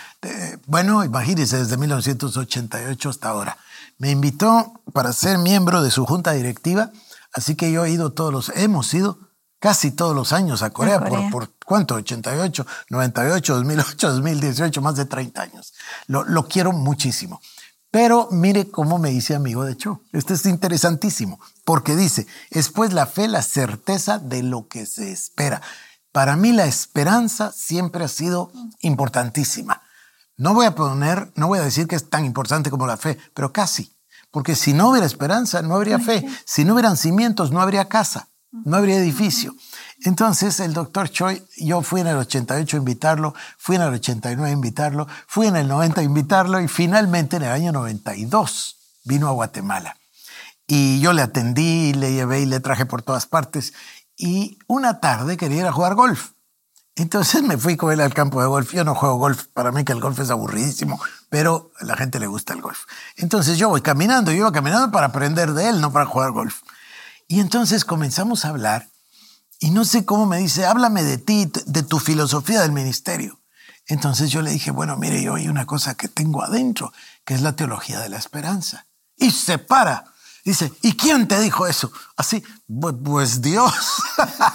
Bueno, 0.72 1.04
imagínense, 1.04 1.58
desde 1.58 1.76
1988 1.76 3.10
hasta 3.10 3.28
ahora. 3.28 3.58
Me 3.98 4.10
invitó 4.10 4.80
para 4.94 5.12
ser 5.12 5.36
miembro 5.36 5.82
de 5.82 5.90
su 5.90 6.06
junta 6.06 6.32
directiva, 6.32 6.90
así 7.34 7.56
que 7.56 7.70
yo 7.70 7.84
he 7.84 7.90
ido 7.90 8.14
todos 8.14 8.32
los, 8.32 8.48
hemos 8.56 8.94
ido 8.94 9.18
casi 9.58 9.90
todos 9.90 10.16
los 10.16 10.32
años 10.32 10.62
a 10.62 10.70
Corea, 10.70 10.98
Por, 11.04 11.30
por, 11.30 11.50
¿cuánto? 11.66 11.96
88, 11.96 12.66
98, 12.88 13.54
2008, 13.54 14.12
2018, 14.12 14.80
más 14.80 14.96
de 14.96 15.04
30 15.04 15.42
años. 15.42 15.74
Lo, 16.06 16.24
lo 16.24 16.48
quiero 16.48 16.72
muchísimo. 16.72 17.42
Pero 17.90 18.28
mire 18.30 18.70
cómo 18.70 18.98
me 18.98 19.10
dice 19.10 19.34
amigo 19.34 19.66
de 19.66 19.76
Cho. 19.76 20.00
Este 20.12 20.32
es 20.32 20.46
interesantísimo, 20.46 21.38
porque 21.66 21.96
dice, 21.96 22.26
es 22.48 22.70
pues 22.70 22.94
la 22.94 23.04
fe, 23.04 23.28
la 23.28 23.42
certeza 23.42 24.18
de 24.18 24.42
lo 24.42 24.68
que 24.68 24.86
se 24.86 25.12
espera. 25.12 25.60
Para 26.12 26.34
mí 26.36 26.52
la 26.52 26.64
esperanza 26.64 27.52
siempre 27.52 28.04
ha 28.04 28.08
sido 28.08 28.50
importantísima. 28.80 29.82
No 30.36 30.54
voy 30.54 30.66
a 30.66 30.74
poner, 30.74 31.30
no 31.36 31.48
voy 31.48 31.58
a 31.58 31.62
decir 31.62 31.86
que 31.86 31.96
es 31.96 32.08
tan 32.08 32.24
importante 32.24 32.70
como 32.70 32.86
la 32.86 32.96
fe, 32.96 33.18
pero 33.34 33.52
casi. 33.52 33.92
Porque 34.30 34.56
si 34.56 34.72
no 34.72 34.88
hubiera 34.90 35.06
esperanza, 35.06 35.62
no 35.62 35.74
habría 35.74 35.98
fe. 35.98 36.26
Si 36.44 36.64
no 36.64 36.72
hubieran 36.72 36.96
cimientos, 36.96 37.52
no 37.52 37.60
habría 37.60 37.88
casa, 37.88 38.28
no 38.50 38.78
habría 38.78 38.96
edificio. 38.96 39.54
Entonces 40.04 40.58
el 40.60 40.72
doctor 40.72 41.10
Choi, 41.10 41.44
yo 41.58 41.82
fui 41.82 42.00
en 42.00 42.06
el 42.06 42.16
88 42.16 42.76
a 42.76 42.78
invitarlo, 42.78 43.34
fui 43.58 43.76
en 43.76 43.82
el 43.82 43.94
89 43.94 44.48
a 44.48 44.52
invitarlo, 44.52 45.06
fui 45.26 45.46
en 45.46 45.56
el 45.56 45.68
90 45.68 46.00
a 46.00 46.04
invitarlo 46.04 46.60
y 46.60 46.66
finalmente 46.66 47.36
en 47.36 47.42
el 47.42 47.50
año 47.50 47.72
92 47.72 48.76
vino 49.04 49.28
a 49.28 49.32
Guatemala. 49.32 49.96
Y 50.66 51.00
yo 51.00 51.12
le 51.12 51.22
atendí, 51.22 51.92
le 51.92 52.12
llevé 52.12 52.40
y 52.40 52.46
le 52.46 52.60
traje 52.60 52.86
por 52.86 53.02
todas 53.02 53.26
partes 53.26 53.74
y 54.16 54.58
una 54.66 54.98
tarde 55.00 55.36
quería 55.36 55.60
ir 55.60 55.66
a 55.66 55.72
jugar 55.72 55.94
golf. 55.94 56.30
Entonces 56.94 57.42
me 57.42 57.56
fui 57.56 57.76
con 57.76 57.90
él 57.92 58.00
al 58.00 58.12
campo 58.12 58.40
de 58.42 58.46
golf. 58.46 58.72
Yo 58.72 58.84
no 58.84 58.94
juego 58.94 59.16
golf, 59.16 59.46
para 59.54 59.72
mí 59.72 59.84
que 59.84 59.92
el 59.92 60.00
golf 60.00 60.18
es 60.18 60.30
aburridísimo, 60.30 61.00
pero 61.30 61.72
a 61.80 61.84
la 61.84 61.96
gente 61.96 62.20
le 62.20 62.26
gusta 62.26 62.52
el 62.52 62.60
golf. 62.60 62.84
Entonces 63.16 63.56
yo 63.58 63.68
voy 63.70 63.80
caminando, 63.80 64.30
yo 64.30 64.38
iba 64.38 64.52
caminando 64.52 64.90
para 64.90 65.06
aprender 65.06 65.52
de 65.52 65.70
él, 65.70 65.80
no 65.80 65.92
para 65.92 66.06
jugar 66.06 66.32
golf. 66.32 66.60
Y 67.28 67.40
entonces 67.40 67.84
comenzamos 67.84 68.44
a 68.44 68.50
hablar 68.50 68.90
y 69.58 69.70
no 69.70 69.84
sé 69.84 70.04
cómo 70.04 70.26
me 70.26 70.38
dice, 70.38 70.66
háblame 70.66 71.02
de 71.02 71.18
ti, 71.18 71.50
de 71.66 71.82
tu 71.82 71.98
filosofía 71.98 72.60
del 72.60 72.72
ministerio. 72.72 73.40
Entonces 73.86 74.30
yo 74.30 74.42
le 74.42 74.50
dije, 74.50 74.70
bueno, 74.70 74.96
mire, 74.96 75.22
yo 75.22 75.36
hay 75.36 75.48
una 75.48 75.66
cosa 75.66 75.94
que 75.94 76.08
tengo 76.08 76.42
adentro, 76.42 76.92
que 77.24 77.34
es 77.34 77.42
la 77.42 77.56
teología 77.56 78.00
de 78.00 78.08
la 78.08 78.18
esperanza. 78.18 78.86
Y 79.16 79.30
se 79.30 79.58
para 79.58 80.11
Dice, 80.44 80.72
¿y 80.82 80.94
quién 80.96 81.28
te 81.28 81.40
dijo 81.40 81.68
eso? 81.68 81.92
Así, 82.16 82.42
pues 83.04 83.40
Dios. 83.40 83.72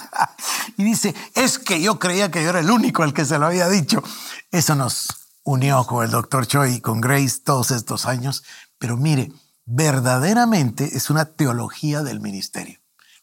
y 0.77 0.83
dice, 0.83 1.15
es 1.33 1.59
que 1.59 1.81
yo 1.81 1.97
creía 1.97 2.29
que 2.29 2.43
yo 2.43 2.49
era 2.49 2.59
el 2.59 2.69
único 2.69 3.03
al 3.03 3.13
que 3.13 3.23
se 3.23 3.39
lo 3.39 3.45
había 3.45 3.69
dicho. 3.69 4.03
Eso 4.51 4.75
nos 4.75 5.07
unió 5.43 5.85
con 5.85 6.03
el 6.03 6.11
doctor 6.11 6.45
Choi 6.45 6.75
y 6.75 6.81
con 6.81 6.99
Grace 6.99 7.39
todos 7.43 7.71
estos 7.71 8.05
años. 8.05 8.43
Pero 8.77 8.97
mire, 8.97 9.31
verdaderamente 9.65 10.97
es 10.97 11.09
una 11.09 11.23
teología 11.23 12.03
del 12.03 12.19
ministerio. 12.19 12.79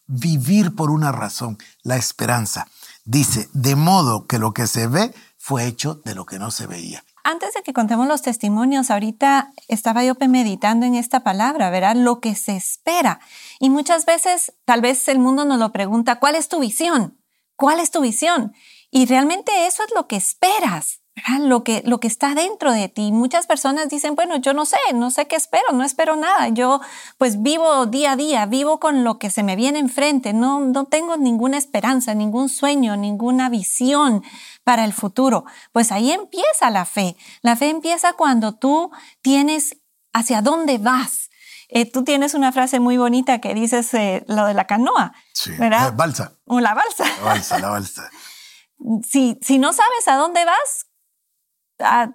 Vivir 0.07 0.75
por 0.75 0.89
una 0.89 1.11
razón, 1.11 1.59
la 1.83 1.97
esperanza. 1.97 2.67
Dice, 3.03 3.47
de 3.53 3.75
modo 3.75 4.25
que 4.25 4.39
lo 4.39 4.53
que 4.53 4.65
se 4.65 4.87
ve 4.87 5.13
fue 5.37 5.67
hecho 5.67 6.01
de 6.03 6.15
lo 6.15 6.25
que 6.25 6.39
no 6.39 6.49
se 6.49 6.65
veía. 6.65 7.03
Antes 7.27 7.55
de 7.55 7.63
que 7.63 7.73
contemos 7.73 8.07
los 8.07 8.21
testimonios, 8.21 8.91
ahorita 8.91 9.51
estaba 9.67 10.03
yo 10.03 10.13
meditando 10.29 10.85
en 10.85 10.93
esta 10.93 11.23
palabra, 11.23 11.71
¿verdad? 11.71 11.95
Lo 11.95 12.19
que 12.19 12.35
se 12.35 12.55
espera. 12.55 13.19
Y 13.59 13.71
muchas 13.71 14.05
veces, 14.05 14.53
tal 14.63 14.81
vez 14.81 15.07
el 15.07 15.17
mundo 15.17 15.43
nos 15.43 15.57
lo 15.57 15.71
pregunta, 15.71 16.19
¿cuál 16.19 16.35
es 16.35 16.49
tu 16.49 16.59
visión? 16.59 17.19
¿Cuál 17.55 17.79
es 17.79 17.89
tu 17.89 18.01
visión? 18.01 18.53
Y 18.91 19.07
realmente 19.07 19.65
eso 19.65 19.81
es 19.81 19.89
lo 19.95 20.07
que 20.07 20.17
esperas. 20.17 21.01
Lo 21.39 21.63
que, 21.63 21.81
lo 21.85 22.01
que 22.01 22.07
está 22.07 22.35
dentro 22.35 22.73
de 22.73 22.89
ti. 22.89 23.13
Muchas 23.13 23.47
personas 23.47 23.87
dicen, 23.87 24.15
bueno, 24.15 24.35
yo 24.35 24.53
no 24.53 24.65
sé, 24.65 24.77
no 24.93 25.11
sé 25.11 25.27
qué 25.27 25.37
espero, 25.37 25.63
no 25.71 25.83
espero 25.85 26.17
nada. 26.17 26.49
Yo 26.49 26.81
pues 27.17 27.41
vivo 27.41 27.85
día 27.85 28.11
a 28.11 28.15
día, 28.17 28.45
vivo 28.45 28.81
con 28.81 29.05
lo 29.05 29.17
que 29.17 29.29
se 29.29 29.41
me 29.41 29.55
viene 29.55 29.79
enfrente. 29.79 30.33
No, 30.33 30.59
no 30.59 30.85
tengo 30.85 31.15
ninguna 31.15 31.57
esperanza, 31.57 32.13
ningún 32.13 32.49
sueño, 32.49 32.97
ninguna 32.97 33.47
visión 33.47 34.23
para 34.65 34.83
el 34.83 34.91
futuro. 34.91 35.45
Pues 35.71 35.93
ahí 35.93 36.11
empieza 36.11 36.69
la 36.69 36.83
fe. 36.83 37.15
La 37.41 37.55
fe 37.55 37.69
empieza 37.69 38.13
cuando 38.13 38.55
tú 38.55 38.91
tienes 39.21 39.77
hacia 40.11 40.41
dónde 40.41 40.79
vas. 40.79 41.29
Eh, 41.69 41.89
tú 41.89 42.03
tienes 42.03 42.33
una 42.33 42.51
frase 42.51 42.81
muy 42.81 42.97
bonita 42.97 43.39
que 43.39 43.53
dices 43.53 43.93
eh, 43.93 44.25
lo 44.27 44.45
de 44.45 44.53
la 44.53 44.67
canoa. 44.67 45.13
Sí, 45.33 45.51
¿verdad? 45.57 45.93
balsa. 45.95 46.33
O 46.45 46.59
la 46.59 46.73
balsa. 46.73 47.05
La 47.05 47.23
balsa, 47.23 47.59
la 47.59 47.69
balsa. 47.69 48.09
si, 49.07 49.39
si 49.41 49.59
no 49.59 49.73
sabes 49.73 50.07
a 50.07 50.15
dónde 50.15 50.43
vas, 50.45 50.84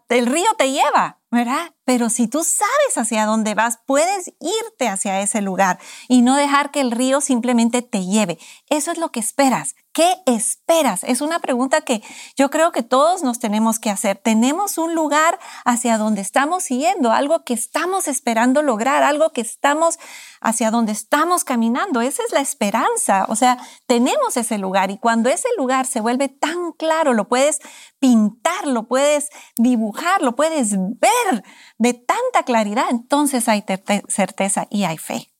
el 0.08 0.26
río 0.26 0.48
te 0.58 0.72
lleva, 0.72 1.20
¿verdad? 1.30 1.74
Pero 1.90 2.08
si 2.08 2.28
tú 2.28 2.44
sabes 2.44 2.98
hacia 2.98 3.26
dónde 3.26 3.56
vas, 3.56 3.80
puedes 3.84 4.32
irte 4.38 4.86
hacia 4.86 5.20
ese 5.22 5.42
lugar 5.42 5.80
y 6.06 6.22
no 6.22 6.36
dejar 6.36 6.70
que 6.70 6.80
el 6.80 6.92
río 6.92 7.20
simplemente 7.20 7.82
te 7.82 8.06
lleve. 8.06 8.38
Eso 8.68 8.92
es 8.92 8.98
lo 8.98 9.10
que 9.10 9.18
esperas. 9.18 9.74
¿Qué 9.92 10.14
esperas? 10.26 11.02
Es 11.02 11.20
una 11.20 11.40
pregunta 11.40 11.80
que 11.80 12.00
yo 12.36 12.48
creo 12.48 12.70
que 12.70 12.84
todos 12.84 13.24
nos 13.24 13.40
tenemos 13.40 13.80
que 13.80 13.90
hacer. 13.90 14.18
Tenemos 14.18 14.78
un 14.78 14.94
lugar 14.94 15.40
hacia 15.64 15.98
donde 15.98 16.20
estamos 16.20 16.68
yendo, 16.68 17.10
algo 17.10 17.42
que 17.42 17.54
estamos 17.54 18.06
esperando 18.06 18.62
lograr, 18.62 19.02
algo 19.02 19.30
que 19.30 19.40
estamos 19.40 19.98
hacia 20.40 20.70
donde 20.70 20.92
estamos 20.92 21.42
caminando. 21.42 22.02
Esa 22.02 22.22
es 22.22 22.30
la 22.30 22.40
esperanza. 22.40 23.26
O 23.28 23.34
sea, 23.34 23.58
tenemos 23.88 24.36
ese 24.36 24.58
lugar 24.58 24.92
y 24.92 24.98
cuando 24.98 25.28
ese 25.28 25.48
lugar 25.58 25.86
se 25.86 26.00
vuelve 26.00 26.28
tan 26.28 26.70
claro, 26.78 27.12
lo 27.12 27.26
puedes 27.26 27.58
pintar, 27.98 28.68
lo 28.68 28.84
puedes 28.86 29.28
dibujar, 29.56 30.22
lo 30.22 30.36
puedes 30.36 30.70
ver 30.78 31.42
de 31.80 31.94
tanta 31.94 32.44
claridad, 32.44 32.90
entonces 32.90 33.48
hay 33.48 33.64
certeza 34.06 34.68
y 34.70 34.84
hay 34.84 34.98
fe. 34.98 35.30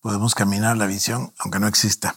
Podemos 0.00 0.34
caminar 0.34 0.78
la 0.78 0.86
visión 0.86 1.34
aunque 1.38 1.60
no 1.60 1.68
exista. 1.68 2.16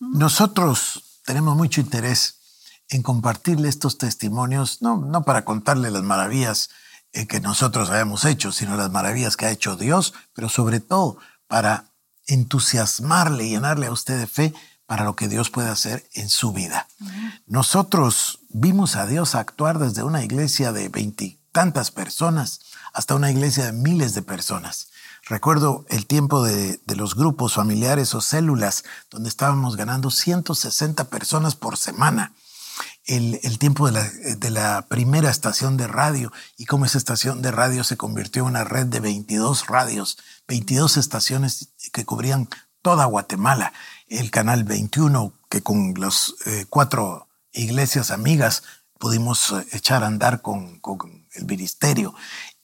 Nosotros 0.00 1.20
tenemos 1.24 1.56
mucho 1.56 1.80
interés 1.80 2.40
en 2.88 3.02
compartirle 3.02 3.68
estos 3.68 3.96
testimonios, 3.96 4.82
no, 4.82 4.96
no 4.96 5.22
para 5.22 5.44
contarle 5.44 5.92
las 5.92 6.02
maravillas 6.02 6.70
eh, 7.12 7.28
que 7.28 7.40
nosotros 7.40 7.90
hayamos 7.90 8.24
hecho, 8.24 8.50
sino 8.50 8.76
las 8.76 8.90
maravillas 8.90 9.36
que 9.36 9.46
ha 9.46 9.52
hecho 9.52 9.76
Dios, 9.76 10.12
pero 10.34 10.48
sobre 10.48 10.80
todo 10.80 11.16
para 11.46 11.92
entusiasmarle 12.26 13.44
y 13.44 13.50
llenarle 13.50 13.86
a 13.86 13.92
usted 13.92 14.18
de 14.18 14.26
fe 14.26 14.52
para 14.84 15.04
lo 15.04 15.14
que 15.14 15.28
Dios 15.28 15.48
puede 15.50 15.68
hacer 15.68 16.08
en 16.12 16.28
su 16.28 16.52
vida. 16.52 16.88
Nosotros 17.46 18.40
vimos 18.48 18.96
a 18.96 19.06
Dios 19.06 19.36
actuar 19.36 19.78
desde 19.78 20.02
una 20.02 20.24
iglesia 20.24 20.72
de 20.72 20.88
veintitantas 20.88 21.92
personas 21.92 22.60
hasta 22.96 23.14
una 23.14 23.30
iglesia 23.30 23.66
de 23.66 23.72
miles 23.72 24.14
de 24.14 24.22
personas. 24.22 24.88
Recuerdo 25.28 25.84
el 25.90 26.06
tiempo 26.06 26.42
de, 26.42 26.80
los 26.86 27.14
grupos 27.14 27.52
familiares 27.52 28.14
o 28.14 28.22
células 28.22 28.84
donde 29.10 29.28
estábamos 29.28 29.76
ganando 29.76 30.10
160 30.10 31.04
personas 31.10 31.56
por 31.56 31.76
semana. 31.76 32.32
El, 33.04 33.58
tiempo 33.58 33.86
de 33.86 33.92
la, 33.92 34.10
de 34.10 34.50
la, 34.50 34.86
primera 34.88 35.30
estación 35.30 35.76
de 35.76 35.86
radio 35.86 36.32
y 36.56 36.64
cómo 36.64 36.86
esa 36.86 36.96
estación 36.96 37.42
de 37.42 37.50
radio 37.50 37.84
se 37.84 37.98
convirtió 37.98 38.42
en 38.44 38.48
una 38.48 38.64
red 38.64 38.86
de 38.86 39.00
22 39.00 39.66
radios, 39.66 40.16
22 40.48 40.96
estaciones 40.96 41.68
que 41.92 42.06
cubrían 42.06 42.48
toda 42.80 43.04
Guatemala. 43.04 43.74
El 44.08 44.30
canal 44.30 44.64
21, 44.64 45.34
que 45.50 45.60
con 45.60 45.92
las 45.98 46.34
eh, 46.46 46.64
cuatro 46.70 47.28
iglesias 47.52 48.10
amigas 48.10 48.62
pudimos 48.98 49.52
eh, 49.52 49.66
echar 49.72 50.02
a 50.02 50.06
andar 50.06 50.42
con, 50.42 50.80
el 51.34 51.44
ministerio. 51.44 52.14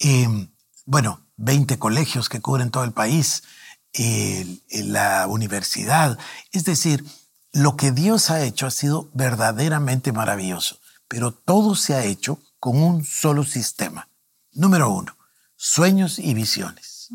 Eh, 0.03 0.49
bueno, 0.85 1.21
20 1.37 1.79
colegios 1.79 2.29
que 2.29 2.41
cubren 2.41 2.71
todo 2.71 2.85
el 2.85 2.93
país, 2.93 3.45
la 4.71 5.27
universidad. 5.29 6.19
Es 6.51 6.65
decir, 6.65 7.05
lo 7.53 7.77
que 7.77 7.93
Dios 7.93 8.31
ha 8.31 8.43
hecho 8.43 8.67
ha 8.67 8.71
sido 8.71 9.11
verdaderamente 9.13 10.13
maravilloso, 10.13 10.79
pero 11.09 11.33
todo 11.33 11.75
se 11.75 11.95
ha 11.95 12.05
hecho 12.05 12.39
con 12.59 12.83
un 12.83 13.05
solo 13.05 13.45
sistema. 13.45 14.09
Número 14.53 14.91
uno, 14.91 15.17
sueños 15.57 16.19
y 16.19 16.35
visiones. 16.35 17.11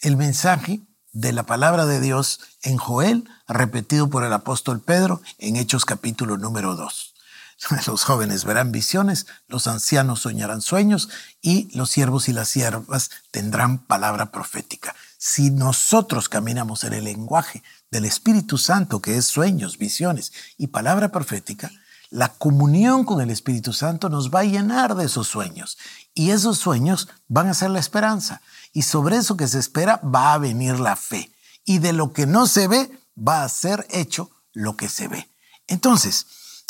El 0.00 0.16
mensaje 0.16 0.80
de 1.12 1.32
la 1.32 1.44
palabra 1.44 1.86
de 1.86 2.00
Dios 2.00 2.40
en 2.62 2.76
Joel, 2.76 3.28
repetido 3.48 4.10
por 4.10 4.24
el 4.24 4.32
apóstol 4.32 4.80
Pedro 4.80 5.22
en 5.38 5.56
Hechos 5.56 5.84
capítulo 5.84 6.36
número 6.36 6.76
2. 6.76 7.14
Los 7.86 8.04
jóvenes 8.04 8.44
verán 8.44 8.72
visiones, 8.72 9.26
los 9.48 9.66
ancianos 9.66 10.20
soñarán 10.20 10.60
sueños 10.60 11.08
y 11.40 11.74
los 11.76 11.90
siervos 11.90 12.28
y 12.28 12.32
las 12.32 12.48
siervas 12.48 13.10
tendrán 13.30 13.78
palabra 13.78 14.30
profética. 14.30 14.94
Si 15.18 15.50
nosotros 15.50 16.28
caminamos 16.28 16.84
en 16.84 16.92
el 16.92 17.04
lenguaje 17.04 17.62
del 17.90 18.04
Espíritu 18.04 18.58
Santo, 18.58 19.00
que 19.00 19.16
es 19.16 19.24
sueños, 19.24 19.78
visiones 19.78 20.32
y 20.58 20.66
palabra 20.66 21.10
profética, 21.10 21.70
la 22.10 22.28
comunión 22.28 23.04
con 23.04 23.20
el 23.20 23.30
Espíritu 23.30 23.72
Santo 23.72 24.08
nos 24.08 24.30
va 24.30 24.40
a 24.40 24.44
llenar 24.44 24.94
de 24.94 25.06
esos 25.06 25.26
sueños 25.26 25.76
y 26.14 26.30
esos 26.30 26.58
sueños 26.58 27.08
van 27.26 27.48
a 27.48 27.54
ser 27.54 27.70
la 27.70 27.80
esperanza 27.80 28.42
y 28.72 28.82
sobre 28.82 29.16
eso 29.16 29.36
que 29.36 29.48
se 29.48 29.58
espera 29.58 30.00
va 30.04 30.34
a 30.34 30.38
venir 30.38 30.78
la 30.78 30.94
fe 30.94 31.32
y 31.64 31.78
de 31.78 31.92
lo 31.92 32.12
que 32.12 32.26
no 32.26 32.46
se 32.46 32.68
ve 32.68 32.90
va 33.18 33.42
a 33.42 33.48
ser 33.48 33.86
hecho 33.90 34.30
lo 34.52 34.76
que 34.76 34.88
se 34.88 35.08
ve. 35.08 35.28
Entonces, 35.66 36.26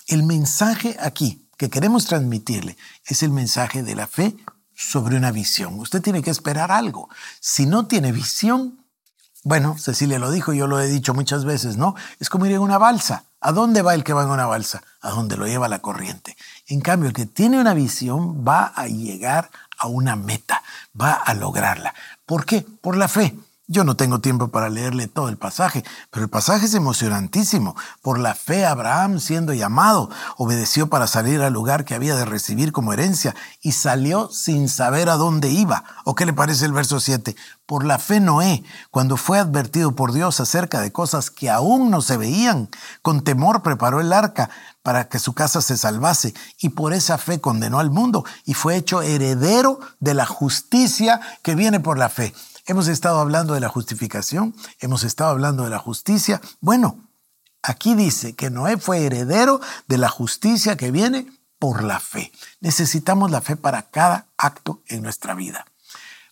el 0.06 0.22
mensaje 0.22 0.96
aquí 1.00 1.46
que 1.56 1.70
queremos 1.70 2.06
transmitirle 2.06 2.76
es 3.06 3.22
el 3.22 3.30
mensaje 3.30 3.82
de 3.82 3.94
la 3.94 4.06
fe 4.06 4.36
sobre 4.74 5.16
una 5.16 5.32
visión. 5.32 5.78
Usted 5.80 6.02
tiene 6.02 6.22
que 6.22 6.30
esperar 6.30 6.70
algo. 6.70 7.08
Si 7.40 7.66
no 7.66 7.86
tiene 7.86 8.12
visión, 8.12 8.78
bueno, 9.42 9.78
Cecilia 9.78 10.18
lo 10.18 10.30
dijo, 10.30 10.52
yo 10.52 10.66
lo 10.66 10.80
he 10.80 10.88
dicho 10.88 11.14
muchas 11.14 11.44
veces, 11.44 11.76
¿no? 11.76 11.94
Es 12.20 12.28
como 12.28 12.46
ir 12.46 12.52
en 12.52 12.60
una 12.60 12.78
balsa. 12.78 13.24
¿A 13.40 13.52
dónde 13.52 13.82
va 13.82 13.94
el 13.94 14.04
que 14.04 14.12
va 14.12 14.24
en 14.24 14.30
una 14.30 14.46
balsa? 14.46 14.82
A 15.00 15.10
donde 15.10 15.36
lo 15.36 15.46
lleva 15.46 15.68
la 15.68 15.78
corriente. 15.78 16.36
En 16.66 16.80
cambio, 16.80 17.08
el 17.08 17.14
que 17.14 17.26
tiene 17.26 17.60
una 17.60 17.74
visión 17.74 18.44
va 18.46 18.72
a 18.74 18.86
llegar 18.88 19.50
a 19.78 19.86
una 19.86 20.16
meta, 20.16 20.62
va 21.00 21.12
a 21.12 21.32
lograrla. 21.34 21.94
¿Por 22.24 22.44
qué? 22.44 22.66
Por 22.80 22.96
la 22.96 23.08
fe. 23.08 23.36
Yo 23.68 23.82
no 23.82 23.96
tengo 23.96 24.20
tiempo 24.20 24.46
para 24.46 24.68
leerle 24.68 25.08
todo 25.08 25.28
el 25.28 25.38
pasaje, 25.38 25.82
pero 26.12 26.22
el 26.22 26.30
pasaje 26.30 26.66
es 26.66 26.74
emocionantísimo. 26.74 27.74
Por 28.00 28.20
la 28.20 28.36
fe 28.36 28.64
Abraham, 28.64 29.18
siendo 29.18 29.52
llamado, 29.54 30.08
obedeció 30.36 30.88
para 30.88 31.08
salir 31.08 31.42
al 31.42 31.52
lugar 31.52 31.84
que 31.84 31.96
había 31.96 32.14
de 32.14 32.24
recibir 32.24 32.70
como 32.70 32.92
herencia 32.92 33.34
y 33.60 33.72
salió 33.72 34.28
sin 34.30 34.68
saber 34.68 35.08
a 35.08 35.16
dónde 35.16 35.48
iba. 35.48 35.82
¿O 36.04 36.14
qué 36.14 36.26
le 36.26 36.32
parece 36.32 36.64
el 36.64 36.72
verso 36.72 37.00
7? 37.00 37.34
Por 37.66 37.84
la 37.84 37.98
fe 37.98 38.20
Noé, 38.20 38.62
cuando 38.92 39.16
fue 39.16 39.40
advertido 39.40 39.96
por 39.96 40.12
Dios 40.12 40.38
acerca 40.38 40.80
de 40.80 40.92
cosas 40.92 41.32
que 41.32 41.50
aún 41.50 41.90
no 41.90 42.02
se 42.02 42.16
veían, 42.16 42.68
con 43.02 43.24
temor 43.24 43.62
preparó 43.62 44.00
el 44.00 44.12
arca 44.12 44.48
para 44.84 45.08
que 45.08 45.18
su 45.18 45.32
casa 45.32 45.60
se 45.60 45.76
salvase 45.76 46.34
y 46.60 46.68
por 46.68 46.92
esa 46.92 47.18
fe 47.18 47.40
condenó 47.40 47.80
al 47.80 47.90
mundo 47.90 48.24
y 48.44 48.54
fue 48.54 48.76
hecho 48.76 49.02
heredero 49.02 49.80
de 49.98 50.14
la 50.14 50.24
justicia 50.24 51.20
que 51.42 51.56
viene 51.56 51.80
por 51.80 51.98
la 51.98 52.08
fe. 52.08 52.32
Hemos 52.68 52.88
estado 52.88 53.20
hablando 53.20 53.54
de 53.54 53.60
la 53.60 53.68
justificación, 53.68 54.52
hemos 54.80 55.04
estado 55.04 55.30
hablando 55.30 55.62
de 55.62 55.70
la 55.70 55.78
justicia. 55.78 56.40
Bueno, 56.60 56.98
aquí 57.62 57.94
dice 57.94 58.34
que 58.34 58.50
Noé 58.50 58.76
fue 58.76 59.06
heredero 59.06 59.60
de 59.86 59.98
la 59.98 60.08
justicia 60.08 60.76
que 60.76 60.90
viene 60.90 61.30
por 61.60 61.84
la 61.84 62.00
fe. 62.00 62.32
Necesitamos 62.60 63.30
la 63.30 63.40
fe 63.40 63.54
para 63.54 63.82
cada 63.82 64.26
acto 64.36 64.82
en 64.88 65.02
nuestra 65.02 65.34
vida. 65.34 65.64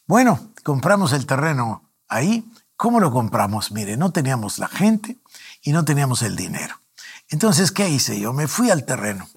Bueno, 0.09 0.51
compramos 0.65 1.13
el 1.13 1.25
terreno 1.25 1.89
ahí. 2.09 2.45
¿Cómo 2.77 2.99
lo 2.99 3.13
compramos? 3.13 3.71
Mire, 3.71 3.97
no 3.97 4.11
teníamos 4.11 4.59
la 4.59 4.67
gente 4.67 5.19
y 5.63 5.71
no 5.71 5.85
teníamos 5.85 6.23
el 6.23 6.35
dinero. 6.35 6.81
Entonces, 7.29 7.71
¿qué 7.71 7.89
hice 7.89 8.19
yo? 8.19 8.33
Me 8.33 8.49
fui 8.49 8.71
al 8.71 8.85
terreno 8.85 9.29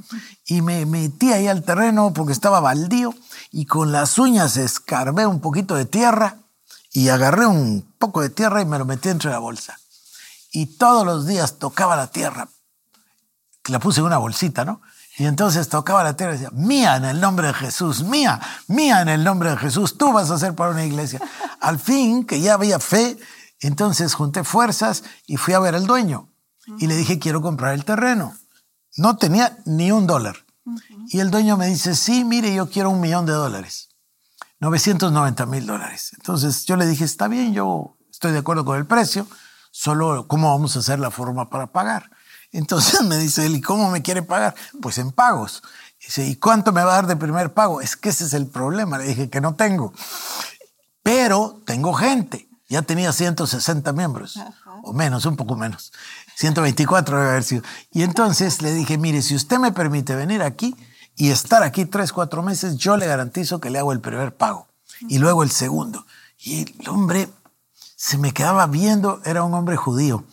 y 0.47 0.63
me 0.63 0.83
metí 0.87 1.31
ahí 1.31 1.47
al 1.47 1.63
terreno 1.63 2.11
porque 2.11 2.33
estaba 2.33 2.59
baldío 2.59 3.13
y 3.51 3.67
con 3.67 3.91
las 3.91 4.17
uñas 4.17 4.57
escarbé 4.57 5.27
un 5.27 5.41
poquito 5.41 5.75
de 5.75 5.85
tierra 5.85 6.37
y 6.91 7.09
agarré 7.09 7.45
un 7.45 7.93
poco 7.97 8.21
de 8.21 8.29
tierra 8.29 8.61
y 8.61 8.65
me 8.65 8.77
lo 8.77 8.85
metí 8.85 9.09
entre 9.09 9.31
la 9.31 9.39
bolsa. 9.39 9.77
Y 10.51 10.77
todos 10.77 11.05
los 11.05 11.27
días 11.27 11.59
tocaba 11.59 11.95
la 11.95 12.07
tierra. 12.07 12.49
La 13.65 13.79
puse 13.79 13.99
en 13.99 14.05
una 14.05 14.17
bolsita, 14.17 14.65
¿no? 14.65 14.81
Y 15.17 15.25
entonces 15.25 15.67
tocaba 15.67 16.03
la 16.03 16.15
tierra 16.15 16.35
y 16.35 16.37
decía, 16.37 16.51
mía 16.53 16.95
en 16.95 17.05
el 17.05 17.19
nombre 17.19 17.47
de 17.47 17.53
Jesús, 17.53 18.03
mía, 18.03 18.39
mía 18.67 19.01
en 19.01 19.09
el 19.09 19.23
nombre 19.23 19.49
de 19.49 19.57
Jesús, 19.57 19.97
tú 19.97 20.13
vas 20.13 20.29
a 20.29 20.37
ser 20.37 20.53
para 20.53 20.71
una 20.71 20.85
iglesia. 20.85 21.19
Al 21.59 21.79
fin, 21.79 22.23
que 22.23 22.39
ya 22.39 22.53
había 22.53 22.79
fe, 22.79 23.17
entonces 23.59 24.13
junté 24.13 24.43
fuerzas 24.43 25.03
y 25.25 25.37
fui 25.37 25.55
a 25.55 25.59
ver 25.59 25.73
al 25.73 25.87
dueño. 25.87 26.29
Y 26.77 26.87
le 26.87 26.95
dije, 26.95 27.17
quiero 27.17 27.41
comprar 27.41 27.73
el 27.73 27.85
terreno. 27.85 28.35
No 28.97 29.17
tenía 29.17 29.57
ni 29.65 29.91
un 29.91 30.05
dólar. 30.05 30.35
Y 31.07 31.19
el 31.19 31.31
dueño 31.31 31.57
me 31.57 31.67
dice, 31.67 31.95
sí, 31.95 32.23
mire, 32.23 32.53
yo 32.53 32.69
quiero 32.69 32.89
un 32.89 32.99
millón 32.99 33.25
de 33.25 33.31
dólares. 33.31 33.86
990 34.59 35.45
mil 35.45 35.65
dólares. 35.65 36.11
Entonces 36.17 36.65
yo 36.65 36.75
le 36.75 36.85
dije, 36.85 37.03
está 37.03 37.27
bien, 37.27 37.53
yo 37.53 37.97
estoy 38.11 38.31
de 38.31 38.39
acuerdo 38.39 38.65
con 38.65 38.77
el 38.77 38.85
precio, 38.85 39.27
solo 39.71 40.27
cómo 40.27 40.51
vamos 40.51 40.75
a 40.75 40.79
hacer 40.79 40.99
la 40.99 41.11
forma 41.11 41.49
para 41.49 41.67
pagar. 41.67 42.09
Entonces 42.51 43.01
me 43.05 43.17
dice 43.17 43.45
él, 43.45 43.55
¿y 43.55 43.61
cómo 43.61 43.91
me 43.91 44.01
quiere 44.01 44.23
pagar? 44.23 44.55
Pues 44.81 44.97
en 44.97 45.11
pagos. 45.11 45.63
Dice, 45.99 46.25
¿y 46.25 46.35
cuánto 46.35 46.71
me 46.71 46.83
va 46.83 46.93
a 46.93 46.95
dar 46.95 47.07
de 47.07 47.15
primer 47.15 47.53
pago? 47.53 47.81
Es 47.81 47.95
que 47.95 48.09
ese 48.09 48.25
es 48.25 48.33
el 48.33 48.47
problema. 48.47 48.97
Le 48.97 49.05
dije 49.05 49.29
que 49.29 49.41
no 49.41 49.55
tengo. 49.55 49.93
Pero 51.03 51.61
tengo 51.65 51.93
gente. 51.93 52.47
Ya 52.69 52.81
tenía 52.81 53.13
160 53.13 53.93
miembros, 53.93 54.37
o 54.83 54.91
menos, 54.91 55.25
un 55.25 55.37
poco 55.37 55.55
menos. 55.55 55.93
124 56.35 57.17
debe 57.17 57.29
haber 57.29 57.43
sido. 57.43 57.63
Y 57.91 58.03
entonces 58.03 58.61
le 58.61 58.73
dije, 58.73 58.97
mire, 58.97 59.21
si 59.21 59.35
usted 59.35 59.57
me 59.57 59.71
permite 59.71 60.15
venir 60.15 60.41
aquí 60.41 60.75
y 61.17 61.31
estar 61.31 61.63
aquí 61.63 61.85
tres, 61.85 62.13
cuatro 62.13 62.41
meses, 62.41 62.77
yo 62.77 62.95
le 62.95 63.07
garantizo 63.07 63.59
que 63.59 63.69
le 63.69 63.79
hago 63.79 63.91
el 63.91 63.99
primer 63.99 64.33
pago 64.33 64.67
y 65.09 65.17
luego 65.17 65.43
el 65.43 65.51
segundo. 65.51 66.05
Y 66.39 66.61
el 66.79 66.87
hombre 66.87 67.27
se 67.95 68.17
me 68.17 68.31
quedaba 68.31 68.67
viendo, 68.67 69.19
era 69.25 69.43
un 69.43 69.53
hombre 69.53 69.75
judío 69.75 70.23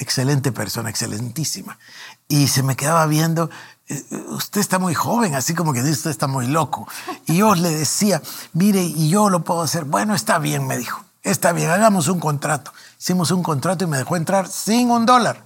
excelente 0.00 0.50
persona, 0.50 0.90
excelentísima. 0.90 1.78
Y 2.26 2.48
se 2.48 2.62
me 2.62 2.74
quedaba 2.74 3.06
viendo, 3.06 3.50
eh, 3.88 4.02
usted 4.30 4.60
está 4.60 4.78
muy 4.78 4.94
joven, 4.94 5.34
así 5.34 5.54
como 5.54 5.72
que 5.72 5.82
usted 5.82 6.10
está 6.10 6.26
muy 6.26 6.46
loco. 6.46 6.88
Y 7.26 7.36
yo 7.36 7.54
le 7.54 7.70
decía, 7.70 8.22
mire, 8.52 8.82
y 8.82 9.10
yo 9.10 9.28
lo 9.28 9.44
puedo 9.44 9.60
hacer. 9.60 9.84
Bueno, 9.84 10.14
está 10.14 10.38
bien, 10.38 10.66
me 10.66 10.78
dijo. 10.78 11.04
Está 11.22 11.52
bien, 11.52 11.70
hagamos 11.70 12.08
un 12.08 12.18
contrato. 12.18 12.72
Hicimos 12.98 13.30
un 13.30 13.42
contrato 13.42 13.84
y 13.84 13.86
me 13.86 13.98
dejó 13.98 14.16
entrar 14.16 14.48
sin 14.48 14.90
un 14.90 15.04
dólar. 15.04 15.44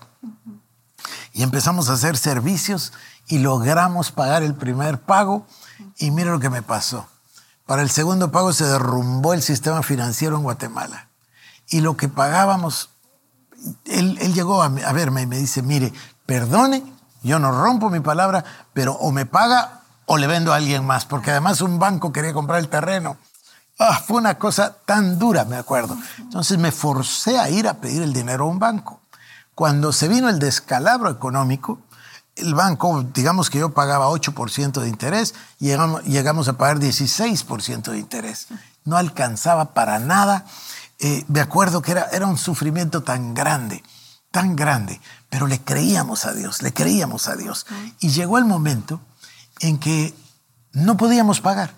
Y 1.35 1.43
empezamos 1.43 1.91
a 1.91 1.95
hacer 1.95 2.17
servicios 2.17 2.95
y 3.27 3.39
logramos 3.39 4.11
pagar 4.11 4.43
el 4.43 4.55
primer 4.55 5.01
pago. 5.03 5.47
Y 5.99 6.11
mire 6.11 6.31
lo 6.31 6.41
que 6.41 6.49
me 6.49 6.63
pasó. 6.63 7.07
Para 7.67 7.83
el 7.83 7.91
segundo 7.91 8.31
pago 8.31 8.53
se 8.53 8.65
derrumbó 8.65 9.35
el 9.35 9.43
sistema 9.43 9.83
financiero 9.83 10.37
en 10.37 10.45
Guatemala. 10.45 11.09
Y 11.69 11.81
lo 11.81 11.97
que 11.97 12.09
pagábamos 12.09 12.91
él, 13.87 14.17
llegó 14.35 14.63
a, 14.63 14.69
verme 14.69 15.23
y 15.23 15.27
me 15.27 15.39
dice, 15.39 15.63
mire, 15.63 15.93
perdone, 16.27 16.83
yo 17.23 17.39
no 17.39 17.51
rompo 17.53 17.91
mi 17.91 18.01
palabra, 18.01 18.45
pero 18.73 18.93
o 18.95 19.11
me 19.11 19.27
paga 19.27 19.81
o 20.07 20.19
le 20.19 20.27
vendo 20.27 20.53
a 20.53 20.57
alguien 20.57 20.85
más, 20.85 21.07
porque 21.07 21.31
además 21.31 21.61
un 21.63 21.79
banco 21.79 22.13
quería 22.13 22.33
comprar 22.33 22.61
el 22.61 22.69
terreno. 22.69 23.17
Ah, 23.79 24.01
fue 24.07 24.19
una 24.19 24.39
cosa 24.39 24.77
tan 24.85 25.19
dura, 25.19 25.45
me 25.45 25.57
acuerdo. 25.57 25.97
Entonces 26.19 26.59
me 26.59 26.71
forcé 26.71 27.39
a 27.39 27.49
ir 27.49 27.67
a 27.67 27.75
pedir 27.75 28.03
el 28.03 28.13
dinero 28.13 28.45
a 28.45 28.49
un 28.49 28.59
banco. 28.59 29.01
Cuando 29.55 29.93
se 29.93 30.09
vino 30.09 30.29
el 30.29 30.39
descalabro 30.39 31.11
económico, 31.11 31.81
el 32.37 32.55
banco, 32.55 33.05
digamos 33.15 33.51
que 33.51 33.59
yo 33.59 33.75
pagaba 33.75 34.09
8% 34.09 34.81
de 34.81 34.89
interés, 34.89 35.35
llegamos, 35.59 36.03
llegamos 36.05 36.49
a 36.49 36.55
pagar 36.55 36.79
16% 36.79 37.93
de 37.93 37.99
interés. 37.99 38.49
No 38.85 38.97
alcanzaba 38.97 39.73
para 39.73 39.99
nada 39.99 40.45
eh, 40.99 41.25
me 41.29 41.41
acuerdo 41.41 41.83
que 41.83 41.93
era, 41.93 42.09
era 42.13 42.27
un 42.27 42.39
sufrimiento 42.39 43.03
tan 43.03 43.35
grande, 43.35 43.83
tan 44.31 44.57
grande, 44.57 45.01
pero 45.29 45.47
le 45.47 45.61
creíamos 45.61 46.25
a 46.25 46.33
Dios, 46.33 46.63
le 46.63 46.73
creíamos 46.73 47.29
a 47.29 47.37
Dios. 47.37 47.67
Y 48.01 48.09
llegó 48.11 48.39
el 48.39 48.45
momento 48.45 49.01
en 49.61 49.79
que 49.79 50.15
no 50.73 50.97
podíamos 50.97 51.41
pagar. 51.41 51.75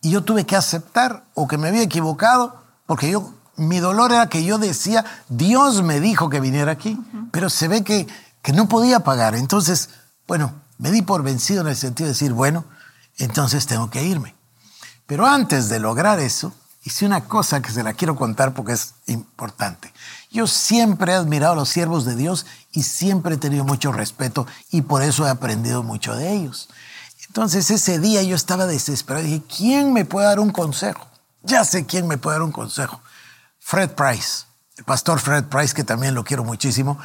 Y 0.00 0.10
yo 0.10 0.24
tuve 0.24 0.46
que 0.46 0.56
aceptar 0.56 1.24
o 1.34 1.48
que 1.48 1.58
me 1.58 1.68
había 1.68 1.82
equivocado, 1.82 2.62
porque 2.86 3.10
yo, 3.10 3.34
mi 3.60 3.78
dolor 3.78 4.12
era 4.12 4.28
que 4.28 4.42
yo 4.42 4.58
decía, 4.58 5.04
Dios 5.28 5.82
me 5.82 6.00
dijo 6.00 6.30
que 6.30 6.40
viniera 6.40 6.72
aquí, 6.72 6.98
pero 7.30 7.50
se 7.50 7.68
ve 7.68 7.84
que, 7.84 8.06
que 8.42 8.52
no 8.52 8.68
podía 8.68 9.00
pagar. 9.00 9.34
Entonces, 9.34 9.90
bueno, 10.26 10.54
me 10.78 10.90
di 10.90 11.02
por 11.02 11.22
vencido 11.22 11.60
en 11.60 11.68
el 11.68 11.76
sentido 11.76 12.06
de 12.06 12.14
decir, 12.14 12.32
bueno, 12.32 12.64
entonces 13.18 13.66
tengo 13.66 13.90
que 13.90 14.02
irme. 14.02 14.34
Pero 15.06 15.26
antes 15.26 15.68
de 15.68 15.78
lograr 15.78 16.20
eso, 16.20 16.54
hice 16.84 17.04
una 17.04 17.24
cosa 17.24 17.60
que 17.60 17.70
se 17.70 17.82
la 17.82 17.92
quiero 17.92 18.16
contar 18.16 18.54
porque 18.54 18.72
es 18.72 18.94
importante. 19.06 19.92
Yo 20.30 20.46
siempre 20.46 21.12
he 21.12 21.16
admirado 21.16 21.52
a 21.52 21.56
los 21.56 21.68
siervos 21.68 22.04
de 22.04 22.16
Dios 22.16 22.46
y 22.72 22.84
siempre 22.84 23.34
he 23.34 23.38
tenido 23.38 23.64
mucho 23.64 23.92
respeto 23.92 24.46
y 24.70 24.82
por 24.82 25.02
eso 25.02 25.26
he 25.26 25.30
aprendido 25.30 25.82
mucho 25.82 26.14
de 26.14 26.32
ellos. 26.32 26.68
Entonces 27.26 27.70
ese 27.70 27.98
día 27.98 28.22
yo 28.22 28.34
estaba 28.34 28.66
desesperado 28.66 29.26
y 29.26 29.30
dije, 29.30 29.44
¿quién 29.54 29.92
me 29.92 30.04
puede 30.04 30.26
dar 30.26 30.40
un 30.40 30.50
consejo? 30.50 31.06
Ya 31.42 31.64
sé 31.64 31.86
quién 31.86 32.06
me 32.06 32.18
puede 32.18 32.36
dar 32.36 32.42
un 32.42 32.52
consejo. 32.52 33.00
Fred 33.70 33.90
Price, 33.90 34.46
el 34.78 34.82
pastor 34.82 35.20
Fred 35.20 35.44
Price, 35.44 35.72
que 35.72 35.84
también 35.84 36.12
lo 36.16 36.24
quiero 36.24 36.42
muchísimo. 36.42 36.98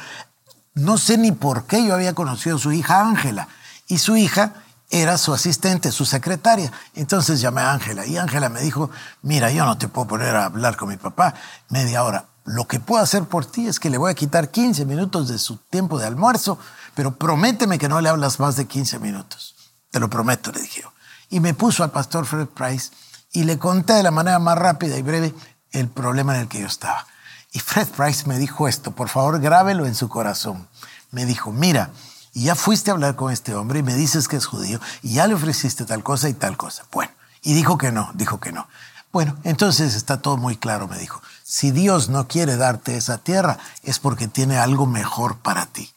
No 0.74 0.98
sé 0.98 1.16
ni 1.16 1.30
por 1.30 1.66
qué 1.66 1.86
yo 1.86 1.94
había 1.94 2.12
conocido 2.12 2.56
a 2.56 2.58
su 2.58 2.72
hija 2.72 3.02
Ángela. 3.02 3.46
Y 3.86 3.98
su 3.98 4.16
hija 4.16 4.52
era 4.90 5.16
su 5.16 5.32
asistente, 5.32 5.92
su 5.92 6.04
secretaria. 6.04 6.72
Entonces 6.96 7.40
llamé 7.40 7.60
a 7.60 7.70
Ángela 7.70 8.04
y 8.04 8.16
Ángela 8.16 8.48
me 8.48 8.62
dijo, 8.62 8.90
mira, 9.22 9.52
yo 9.52 9.64
no 9.64 9.78
te 9.78 9.86
puedo 9.86 10.08
poner 10.08 10.34
a 10.34 10.46
hablar 10.46 10.76
con 10.76 10.88
mi 10.88 10.96
papá 10.96 11.34
media 11.68 12.02
hora. 12.02 12.24
Lo 12.44 12.66
que 12.66 12.80
puedo 12.80 13.00
hacer 13.00 13.26
por 13.26 13.46
ti 13.46 13.68
es 13.68 13.78
que 13.78 13.88
le 13.88 13.98
voy 13.98 14.10
a 14.10 14.16
quitar 14.16 14.50
15 14.50 14.86
minutos 14.86 15.28
de 15.28 15.38
su 15.38 15.58
tiempo 15.58 16.00
de 16.00 16.06
almuerzo, 16.08 16.58
pero 16.96 17.14
prométeme 17.14 17.78
que 17.78 17.88
no 17.88 18.00
le 18.00 18.08
hablas 18.08 18.40
más 18.40 18.56
de 18.56 18.66
15 18.66 18.98
minutos. 18.98 19.54
Te 19.92 20.00
lo 20.00 20.10
prometo, 20.10 20.50
le 20.50 20.62
dije 20.62 20.82
yo. 20.82 20.92
Y 21.30 21.38
me 21.38 21.54
puso 21.54 21.84
al 21.84 21.92
pastor 21.92 22.26
Fred 22.26 22.48
Price 22.48 22.90
y 23.30 23.44
le 23.44 23.56
conté 23.56 23.92
de 23.92 24.02
la 24.02 24.10
manera 24.10 24.40
más 24.40 24.58
rápida 24.58 24.96
y 24.96 25.02
breve 25.02 25.32
el 25.72 25.88
problema 25.88 26.34
en 26.34 26.42
el 26.42 26.48
que 26.48 26.60
yo 26.60 26.66
estaba. 26.66 27.06
Y 27.52 27.60
Fred 27.60 27.88
Price 27.88 28.26
me 28.26 28.38
dijo 28.38 28.68
esto, 28.68 28.90
por 28.90 29.08
favor 29.08 29.40
grábelo 29.40 29.86
en 29.86 29.94
su 29.94 30.08
corazón. 30.08 30.68
Me 31.10 31.24
dijo, 31.24 31.52
mira, 31.52 31.90
ya 32.34 32.54
fuiste 32.54 32.90
a 32.90 32.94
hablar 32.94 33.16
con 33.16 33.32
este 33.32 33.54
hombre 33.54 33.78
y 33.78 33.82
me 33.82 33.94
dices 33.94 34.28
que 34.28 34.36
es 34.36 34.46
judío 34.46 34.78
y 35.02 35.14
ya 35.14 35.26
le 35.26 35.34
ofreciste 35.34 35.84
tal 35.86 36.02
cosa 36.02 36.28
y 36.28 36.34
tal 36.34 36.56
cosa. 36.56 36.84
Bueno, 36.92 37.12
y 37.42 37.54
dijo 37.54 37.78
que 37.78 37.92
no, 37.92 38.10
dijo 38.14 38.40
que 38.40 38.52
no. 38.52 38.68
Bueno, 39.10 39.38
entonces 39.44 39.94
está 39.94 40.20
todo 40.20 40.36
muy 40.36 40.56
claro, 40.56 40.88
me 40.88 40.98
dijo. 40.98 41.22
Si 41.42 41.70
Dios 41.70 42.10
no 42.10 42.28
quiere 42.28 42.56
darte 42.56 42.96
esa 42.96 43.18
tierra 43.18 43.58
es 43.82 43.98
porque 43.98 44.28
tiene 44.28 44.58
algo 44.58 44.86
mejor 44.86 45.38
para 45.38 45.64
ti. 45.64 45.90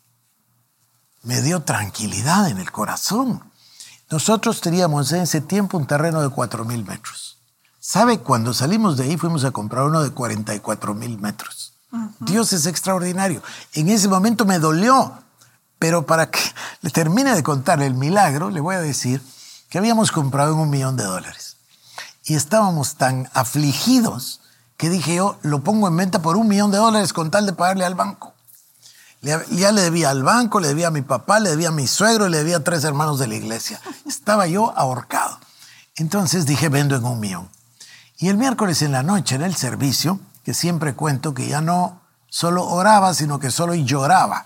Me 1.23 1.41
dio 1.41 1.62
tranquilidad 1.63 2.47
en 2.47 2.60
el 2.60 2.71
corazón. 2.71 3.43
Nosotros 4.10 4.62
teníamos 4.62 5.12
en 5.12 5.23
ese 5.23 5.41
tiempo 5.41 5.77
un 5.77 5.86
terreno 5.86 6.21
de 6.21 6.29
4 6.29 6.63
mil 6.63 6.86
metros. 6.86 7.28
¿Sabe? 7.89 8.19
Cuando 8.19 8.54
salimos 8.54 8.97
de 8.97 9.06
ahí 9.06 9.17
fuimos 9.17 9.43
a 9.45 9.49
comprar 9.49 9.86
uno 9.86 10.04
de 10.04 10.12
44 10.12 10.93
mil 10.93 11.17
metros. 11.17 11.73
Dios 12.19 12.54
es 12.54 12.67
extraordinario. 12.67 13.41
En 13.73 13.89
ese 13.89 14.08
momento 14.08 14.45
me 14.45 14.60
dolió 14.60 15.17
pero 15.80 16.06
para 16.06 16.30
que 16.30 16.39
le 16.82 16.91
termine 16.91 17.34
de 17.34 17.41
contar 17.41 17.82
el 17.82 17.95
milagro, 17.95 18.52
le 18.52 18.60
voy 18.60 18.75
a 18.75 18.82
decir 18.82 19.23
que 19.69 19.80
habíamos 19.80 20.12
comprado 20.12 20.54
en 20.54 20.60
un 20.60 20.69
millón 20.69 20.97
de 20.97 21.06
dólares. 21.06 21.58
Y 22.25 22.36
estábamos 22.36 22.95
tan 22.95 23.28
afligidos 23.34 24.41
que 24.78 24.89
dije 24.89 25.15
yo, 25.15 25.39
lo 25.41 25.63
pongo 25.63 25.88
en 25.88 25.97
venta 25.97 26.21
por 26.21 26.38
un 26.38 26.47
millón 26.47 26.69
de 26.69 26.78
dólares 26.78 27.12
con 27.12 27.32
tal 27.32 27.47
de 27.47 27.54
pagarle 27.54 27.86
al 27.86 27.95
banco. 27.95 28.36
ya 29.21 29.71
le 29.71 29.82
debía 29.82 30.12
al 30.12 30.21
banco, 30.21 30.60
le 30.60 30.67
debía 30.67 30.89
a 30.89 30.91
mi 30.91 31.02
papá, 31.02 31.39
le 31.39 31.49
debía 31.49 31.69
a 31.69 31.71
mi 31.71 31.88
suegro 31.88 32.28
y 32.28 32.30
le 32.30 32.38
debía 32.38 32.58
a 32.58 32.63
tres 32.63 32.84
hermanos 32.84 33.17
de 33.17 33.25
la 33.25 33.36
iglesia. 33.36 33.82
Estaba 34.06 34.45
yo 34.45 34.78
ahorcado. 34.78 35.39
Entonces 35.95 36.45
dije, 36.45 36.69
vendo 36.69 36.95
en 36.95 37.04
un 37.04 37.19
millón. 37.19 37.49
Y 38.19 38.27
el 38.27 38.38
miércoles 38.38 38.84
en 38.84 38.91
la 38.91 39.01
noche, 39.01 39.36
en 39.36 39.41
el 39.41 39.55
servicio, 39.55 40.19
que 40.43 40.53
siempre 40.53 40.93
cuento 40.93 41.34
que 41.34 41.47
ya 41.47 41.62
no 41.62 41.99
solo 42.27 42.67
oraba, 42.67 43.15
sino 43.15 43.39
que 43.39 43.49
solo 43.49 43.73
lloraba 43.73 44.45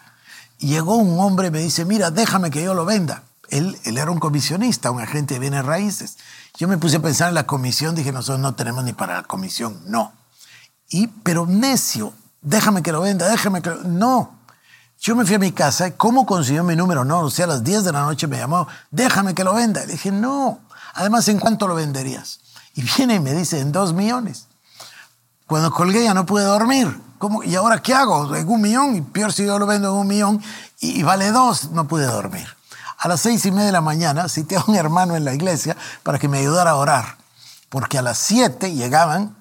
llegó 0.63 0.95
un 0.95 1.19
hombre 1.19 1.47
y 1.47 1.51
me 1.51 1.59
dice, 1.59 1.85
mira, 1.85 2.11
déjame 2.11 2.49
que 2.49 2.63
yo 2.63 2.73
lo 2.73 2.85
venda. 2.85 3.23
Él, 3.49 3.77
él 3.83 3.97
era 3.97 4.09
un 4.09 4.19
comisionista, 4.19 4.91
un 4.91 5.01
agente 5.01 5.35
de 5.35 5.39
bienes 5.39 5.65
raíces. 5.65 6.17
Yo 6.57 6.67
me 6.67 6.77
puse 6.77 6.97
a 6.97 7.01
pensar 7.01 7.29
en 7.29 7.35
la 7.35 7.45
comisión, 7.45 7.95
dije, 7.95 8.11
nosotros 8.11 8.39
no 8.39 8.55
tenemos 8.55 8.83
ni 8.83 8.93
para 8.93 9.15
la 9.15 9.23
comisión, 9.23 9.81
no. 9.85 10.13
Y, 10.89 11.07
pero 11.07 11.45
necio, 11.45 12.13
déjame 12.41 12.81
que 12.81 12.91
lo 12.91 13.01
venda, 13.01 13.27
déjame 13.27 13.61
que 13.61 13.69
lo... 13.69 13.83
No. 13.83 14.39
Yo 14.99 15.15
me 15.15 15.25
fui 15.25 15.35
a 15.35 15.39
mi 15.39 15.51
casa, 15.51 15.91
¿cómo 15.97 16.25
consiguió 16.25 16.63
mi 16.63 16.75
número? 16.75 17.03
No, 17.03 17.21
o 17.21 17.29
sea, 17.29 17.45
a 17.45 17.49
las 17.49 17.63
10 17.63 17.83
de 17.83 17.91
la 17.91 18.03
noche 18.03 18.27
me 18.27 18.37
llamó, 18.37 18.67
déjame 18.89 19.35
que 19.35 19.43
lo 19.43 19.53
venda. 19.53 19.81
Le 19.81 19.93
dije, 19.93 20.11
no. 20.11 20.59
Además, 20.93 21.27
¿en 21.27 21.39
cuánto 21.39 21.67
lo 21.67 21.75
venderías? 21.75 22.39
Y 22.73 22.81
viene 22.81 23.15
y 23.15 23.19
me 23.19 23.33
dice, 23.33 23.59
en 23.59 23.71
dos 23.71 23.93
millones. 23.93 24.47
Cuando 25.47 25.71
colgué 25.71 26.03
ya 26.03 26.13
no 26.13 26.25
pude 26.25 26.43
dormir. 26.43 26.99
¿Y 27.45 27.55
ahora 27.55 27.81
qué 27.81 27.93
hago? 27.93 28.35
En 28.35 28.47
un 28.49 28.61
millón, 28.61 28.95
y 28.95 29.01
peor 29.01 29.31
si 29.31 29.45
yo 29.45 29.57
lo 29.57 29.65
vendo 29.65 29.89
en 29.89 29.95
un 29.95 30.07
millón 30.07 30.43
y, 30.79 31.03
vale 31.03 31.31
dos, 31.31 31.71
no 31.71 31.87
pude 31.87 32.05
dormir. 32.05 32.47
A 32.97 33.07
las 33.07 33.21
seis 33.21 33.45
y 33.45 33.51
media 33.51 33.67
de 33.67 33.71
la 33.71 33.81
mañana 33.81 34.27
cité 34.27 34.57
a 34.57 34.63
un 34.67 34.75
hermano 34.75 35.15
en 35.15 35.23
la 35.23 35.33
iglesia 35.33 35.77
para 36.03 36.19
que 36.19 36.27
me 36.27 36.39
ayudara 36.39 36.71
a 36.71 36.75
orar, 36.75 37.17
porque 37.69 37.97
a 37.97 38.01
las 38.01 38.17
siete 38.17 38.73
llegaban 38.73 39.35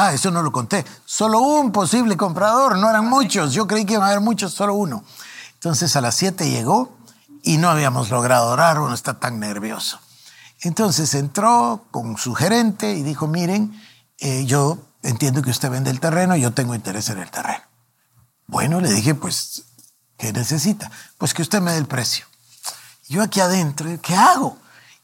Ah, 0.00 0.12
eso 0.12 0.30
no 0.30 0.42
lo 0.42 0.52
conté. 0.52 0.84
Solo 1.04 1.40
un 1.40 1.72
posible 1.72 2.16
comprador, 2.16 2.78
no 2.78 2.88
eran 2.88 3.08
muchos. 3.08 3.52
Yo 3.52 3.66
creí 3.66 3.84
que 3.84 3.94
iba 3.94 4.04
a 4.04 4.10
haber 4.10 4.20
muchos, 4.20 4.54
solo 4.54 4.74
uno. 4.74 5.02
Entonces 5.54 5.96
a 5.96 6.00
las 6.00 6.14
7 6.14 6.48
llegó 6.48 6.96
y 7.42 7.58
no 7.58 7.68
habíamos 7.68 8.08
logrado 8.08 8.46
orar, 8.50 8.78
uno 8.78 8.94
está 8.94 9.18
tan 9.18 9.40
nervioso. 9.40 9.98
Entonces 10.60 11.14
entró 11.14 11.86
con 11.90 12.16
su 12.16 12.34
gerente 12.34 12.92
y 12.92 13.02
dijo, 13.02 13.26
miren, 13.28 13.80
eh, 14.18 14.44
yo 14.44 14.78
entiendo 15.02 15.42
que 15.42 15.50
usted 15.50 15.70
vende 15.70 15.90
el 15.90 16.00
terreno 16.00 16.36
y 16.36 16.40
yo 16.40 16.52
tengo 16.52 16.74
interés 16.74 17.08
en 17.10 17.18
el 17.18 17.30
terreno. 17.30 17.62
Bueno, 18.46 18.80
le 18.80 18.90
dije, 18.92 19.14
pues, 19.14 19.64
¿qué 20.16 20.32
necesita? 20.32 20.90
Pues 21.16 21.32
que 21.32 21.42
usted 21.42 21.60
me 21.60 21.72
dé 21.72 21.78
el 21.78 21.86
precio. 21.86 22.26
Yo 23.08 23.22
aquí 23.22 23.40
adentro, 23.40 23.88
¿qué 24.02 24.16
hago? 24.16 24.58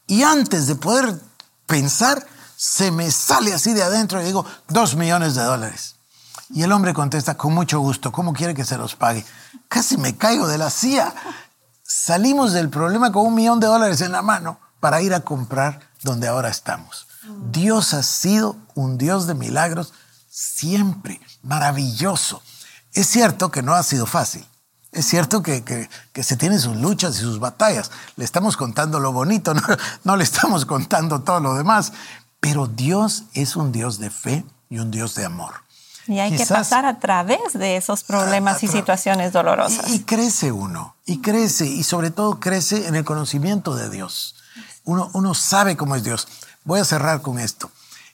Y 0.07 0.23
antes 0.23 0.67
de 0.67 0.75
poder 0.75 1.19
pensar, 1.65 2.25
se 2.57 2.91
me 2.91 3.09
sale 3.09 3.53
así 3.53 3.73
de 3.73 3.83
adentro 3.83 4.21
y 4.21 4.25
digo, 4.25 4.45
dos 4.67 4.95
millones 4.95 5.35
de 5.35 5.43
dólares. 5.43 5.95
Y 6.49 6.63
el 6.63 6.71
hombre 6.71 6.93
contesta, 6.93 7.37
con 7.37 7.53
mucho 7.53 7.79
gusto, 7.79 8.11
¿cómo 8.11 8.33
quiere 8.33 8.53
que 8.53 8.65
se 8.65 8.77
los 8.77 8.95
pague? 8.95 9.25
Casi 9.67 9.97
me 9.97 10.15
caigo 10.15 10.47
de 10.47 10.57
la 10.57 10.69
silla. 10.69 11.13
Salimos 11.81 12.53
del 12.53 12.69
problema 12.69 13.11
con 13.11 13.25
un 13.25 13.33
millón 13.33 13.59
de 13.59 13.67
dólares 13.67 14.01
en 14.01 14.11
la 14.11 14.21
mano 14.21 14.59
para 14.79 15.01
ir 15.01 15.13
a 15.13 15.21
comprar 15.21 15.79
donde 16.03 16.27
ahora 16.27 16.49
estamos. 16.49 17.07
Dios 17.51 17.93
ha 17.93 18.03
sido 18.03 18.55
un 18.75 18.97
Dios 18.97 19.27
de 19.27 19.33
milagros 19.33 19.93
siempre, 20.29 21.19
maravilloso. 21.41 22.41
Es 22.93 23.07
cierto 23.07 23.51
que 23.51 23.61
no 23.61 23.73
ha 23.73 23.83
sido 23.83 24.05
fácil. 24.05 24.45
Es 24.91 25.05
cierto 25.05 25.43
que, 25.43 25.63
que, 25.63 26.23
se 26.23 26.37
tienen 26.37 26.59
sus 26.59 26.77
luchas 26.77 27.17
y 27.17 27.19
sus 27.19 27.39
batallas. 27.39 27.91
Le 28.15 28.23
estamos 28.23 28.55
contando 28.55 28.99
lo 28.99 29.11
bonito, 29.11 29.53
no, 29.53 29.61
no 30.03 30.15
le 30.15 30.23
estamos 30.23 30.65
contando 30.65 31.21
todo 31.21 31.41
lo 31.41 31.55
demás. 31.55 31.91
Pero 32.39 32.67
Dios 32.67 33.23
es 33.33 33.55
un 33.55 33.71
Dios 33.71 33.99
de 33.99 34.09
fe 34.09 34.45
y 34.69 34.79
un 34.79 34.91
Dios 34.91 35.15
de 35.15 35.25
amor. 35.25 35.65
Y 36.07 36.19
hay 36.19 36.35
que 36.37 36.45
pasar 36.45 36.85
a 36.85 36.99
través 36.99 37.53
de 37.53 37.77
esos 37.77 38.03
problemas 38.03 38.61
y 38.63 38.67
situaciones 38.67 39.33
dolorosas. 39.33 39.89
Y, 39.89 39.95
y, 39.95 39.99
crece 40.03 40.51
uno, 40.51 40.95
y 41.05 41.19
crece, 41.19 41.65
y 41.65 41.83
sobre 41.83 42.11
todo 42.11 42.39
crece 42.39 42.87
en 42.87 42.95
el 42.95 43.03
conocimiento 43.03 43.75
de 43.75 43.89
Dios. 43.89 44.34
Uno, 44.85 45.33
sabe 45.33 45.75
cómo 45.75 45.95
es 45.95 46.03
Dios. 46.03 46.27
Voy 46.63 46.79
a 46.79 46.85
cerrar 46.85 47.21
con 47.21 47.39
esto. 47.39 47.71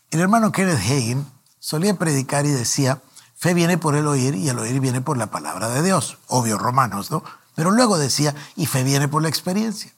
El 0.10 0.21
hermano 0.21 0.51
Kenneth 0.51 0.79
Hagin 0.79 1.25
solía 1.60 1.93
predicar 1.97 2.45
y 2.45 2.49
decía, 2.49 3.01
fe 3.36 3.53
viene 3.53 3.77
por 3.77 3.95
el 3.95 4.07
oír 4.07 4.36
y 4.36 4.49
el 4.49 4.57
oír 4.57 4.79
viene 4.79 5.01
por 5.01 5.17
la 5.17 5.27
palabra 5.27 5.69
de 5.69 5.84
Dios. 5.84 6.17
Obvio, 6.27 6.57
romanos, 6.57 7.12
¿no? 7.12 7.23
Pero 7.55 7.71
luego 7.71 7.97
decía, 7.97 8.34
y 8.55 8.65
fe 8.65 8.84
viene 8.84 9.07
por 9.07 9.21
la 9.21 9.29
experiencia. 9.29 9.93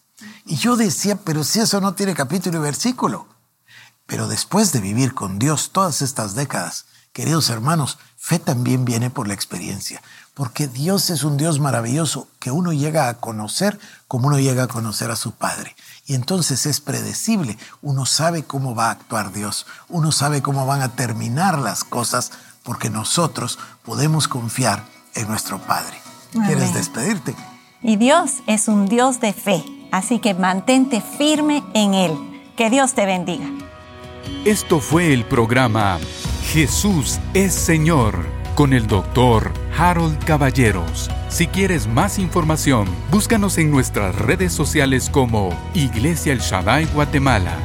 Y 0.45 0.55
yo 0.55 0.75
decía, 0.75 1.15
pero 1.23 1.43
si 1.43 1.59
eso 1.59 1.79
no 1.79 1.93
tiene 1.93 2.15
capítulo 2.15 2.57
y 2.57 2.61
versículo. 2.61 3.27
Pero 4.05 4.27
después 4.27 4.71
de 4.71 4.81
vivir 4.81 5.13
con 5.13 5.39
Dios 5.39 5.71
todas 5.71 6.01
estas 6.01 6.35
décadas, 6.35 6.85
queridos 7.13 7.49
hermanos, 7.49 7.99
fe 8.17 8.39
también 8.39 8.83
viene 8.83 9.09
por 9.09 9.27
la 9.27 9.33
experiencia, 9.33 10.01
porque 10.33 10.67
Dios 10.67 11.09
es 11.09 11.23
un 11.23 11.37
Dios 11.37 11.59
maravilloso 11.59 12.27
que 12.39 12.51
uno 12.51 12.73
llega 12.73 13.07
a 13.07 13.19
conocer 13.19 13.79
como 14.07 14.27
uno 14.27 14.39
llega 14.39 14.63
a 14.63 14.67
conocer 14.67 15.11
a 15.11 15.15
su 15.15 15.31
Padre. 15.31 15.75
Y 16.05 16.15
entonces 16.15 16.65
es 16.65 16.81
predecible, 16.81 17.57
uno 17.81 18.05
sabe 18.05 18.43
cómo 18.43 18.75
va 18.75 18.87
a 18.87 18.91
actuar 18.91 19.31
Dios, 19.31 19.65
uno 19.87 20.11
sabe 20.11 20.41
cómo 20.41 20.65
van 20.65 20.81
a 20.81 20.89
terminar 20.89 21.57
las 21.57 21.85
cosas, 21.85 22.31
porque 22.63 22.89
nosotros 22.89 23.57
podemos 23.83 24.27
confiar 24.27 24.83
en 25.15 25.27
nuestro 25.27 25.59
Padre. 25.59 25.97
¿Quieres 26.31 26.73
despedirte? 26.73 27.35
Y 27.81 27.95
Dios 27.95 28.31
es 28.47 28.67
un 28.67 28.87
Dios 28.87 29.21
de 29.21 29.33
fe, 29.33 29.63
así 29.91 30.19
que 30.19 30.33
mantente 30.33 31.01
firme 31.01 31.63
en 31.73 31.93
Él. 31.93 32.51
Que 32.57 32.69
Dios 32.69 32.93
te 32.93 33.05
bendiga. 33.05 33.45
Esto 34.45 34.79
fue 34.79 35.13
el 35.13 35.25
programa 35.25 35.99
Jesús 36.53 37.19
es 37.33 37.53
Señor 37.53 38.32
con 38.55 38.73
el 38.73 38.87
doctor 38.87 39.51
Harold 39.77 40.23
Caballeros. 40.25 41.09
Si 41.29 41.47
quieres 41.47 41.87
más 41.87 42.19
información, 42.19 42.87
búscanos 43.11 43.57
en 43.57 43.71
nuestras 43.71 44.15
redes 44.15 44.53
sociales 44.53 45.09
como 45.09 45.49
Iglesia 45.73 46.33
El 46.33 46.39
Shaddai 46.39 46.85
Guatemala 46.93 47.57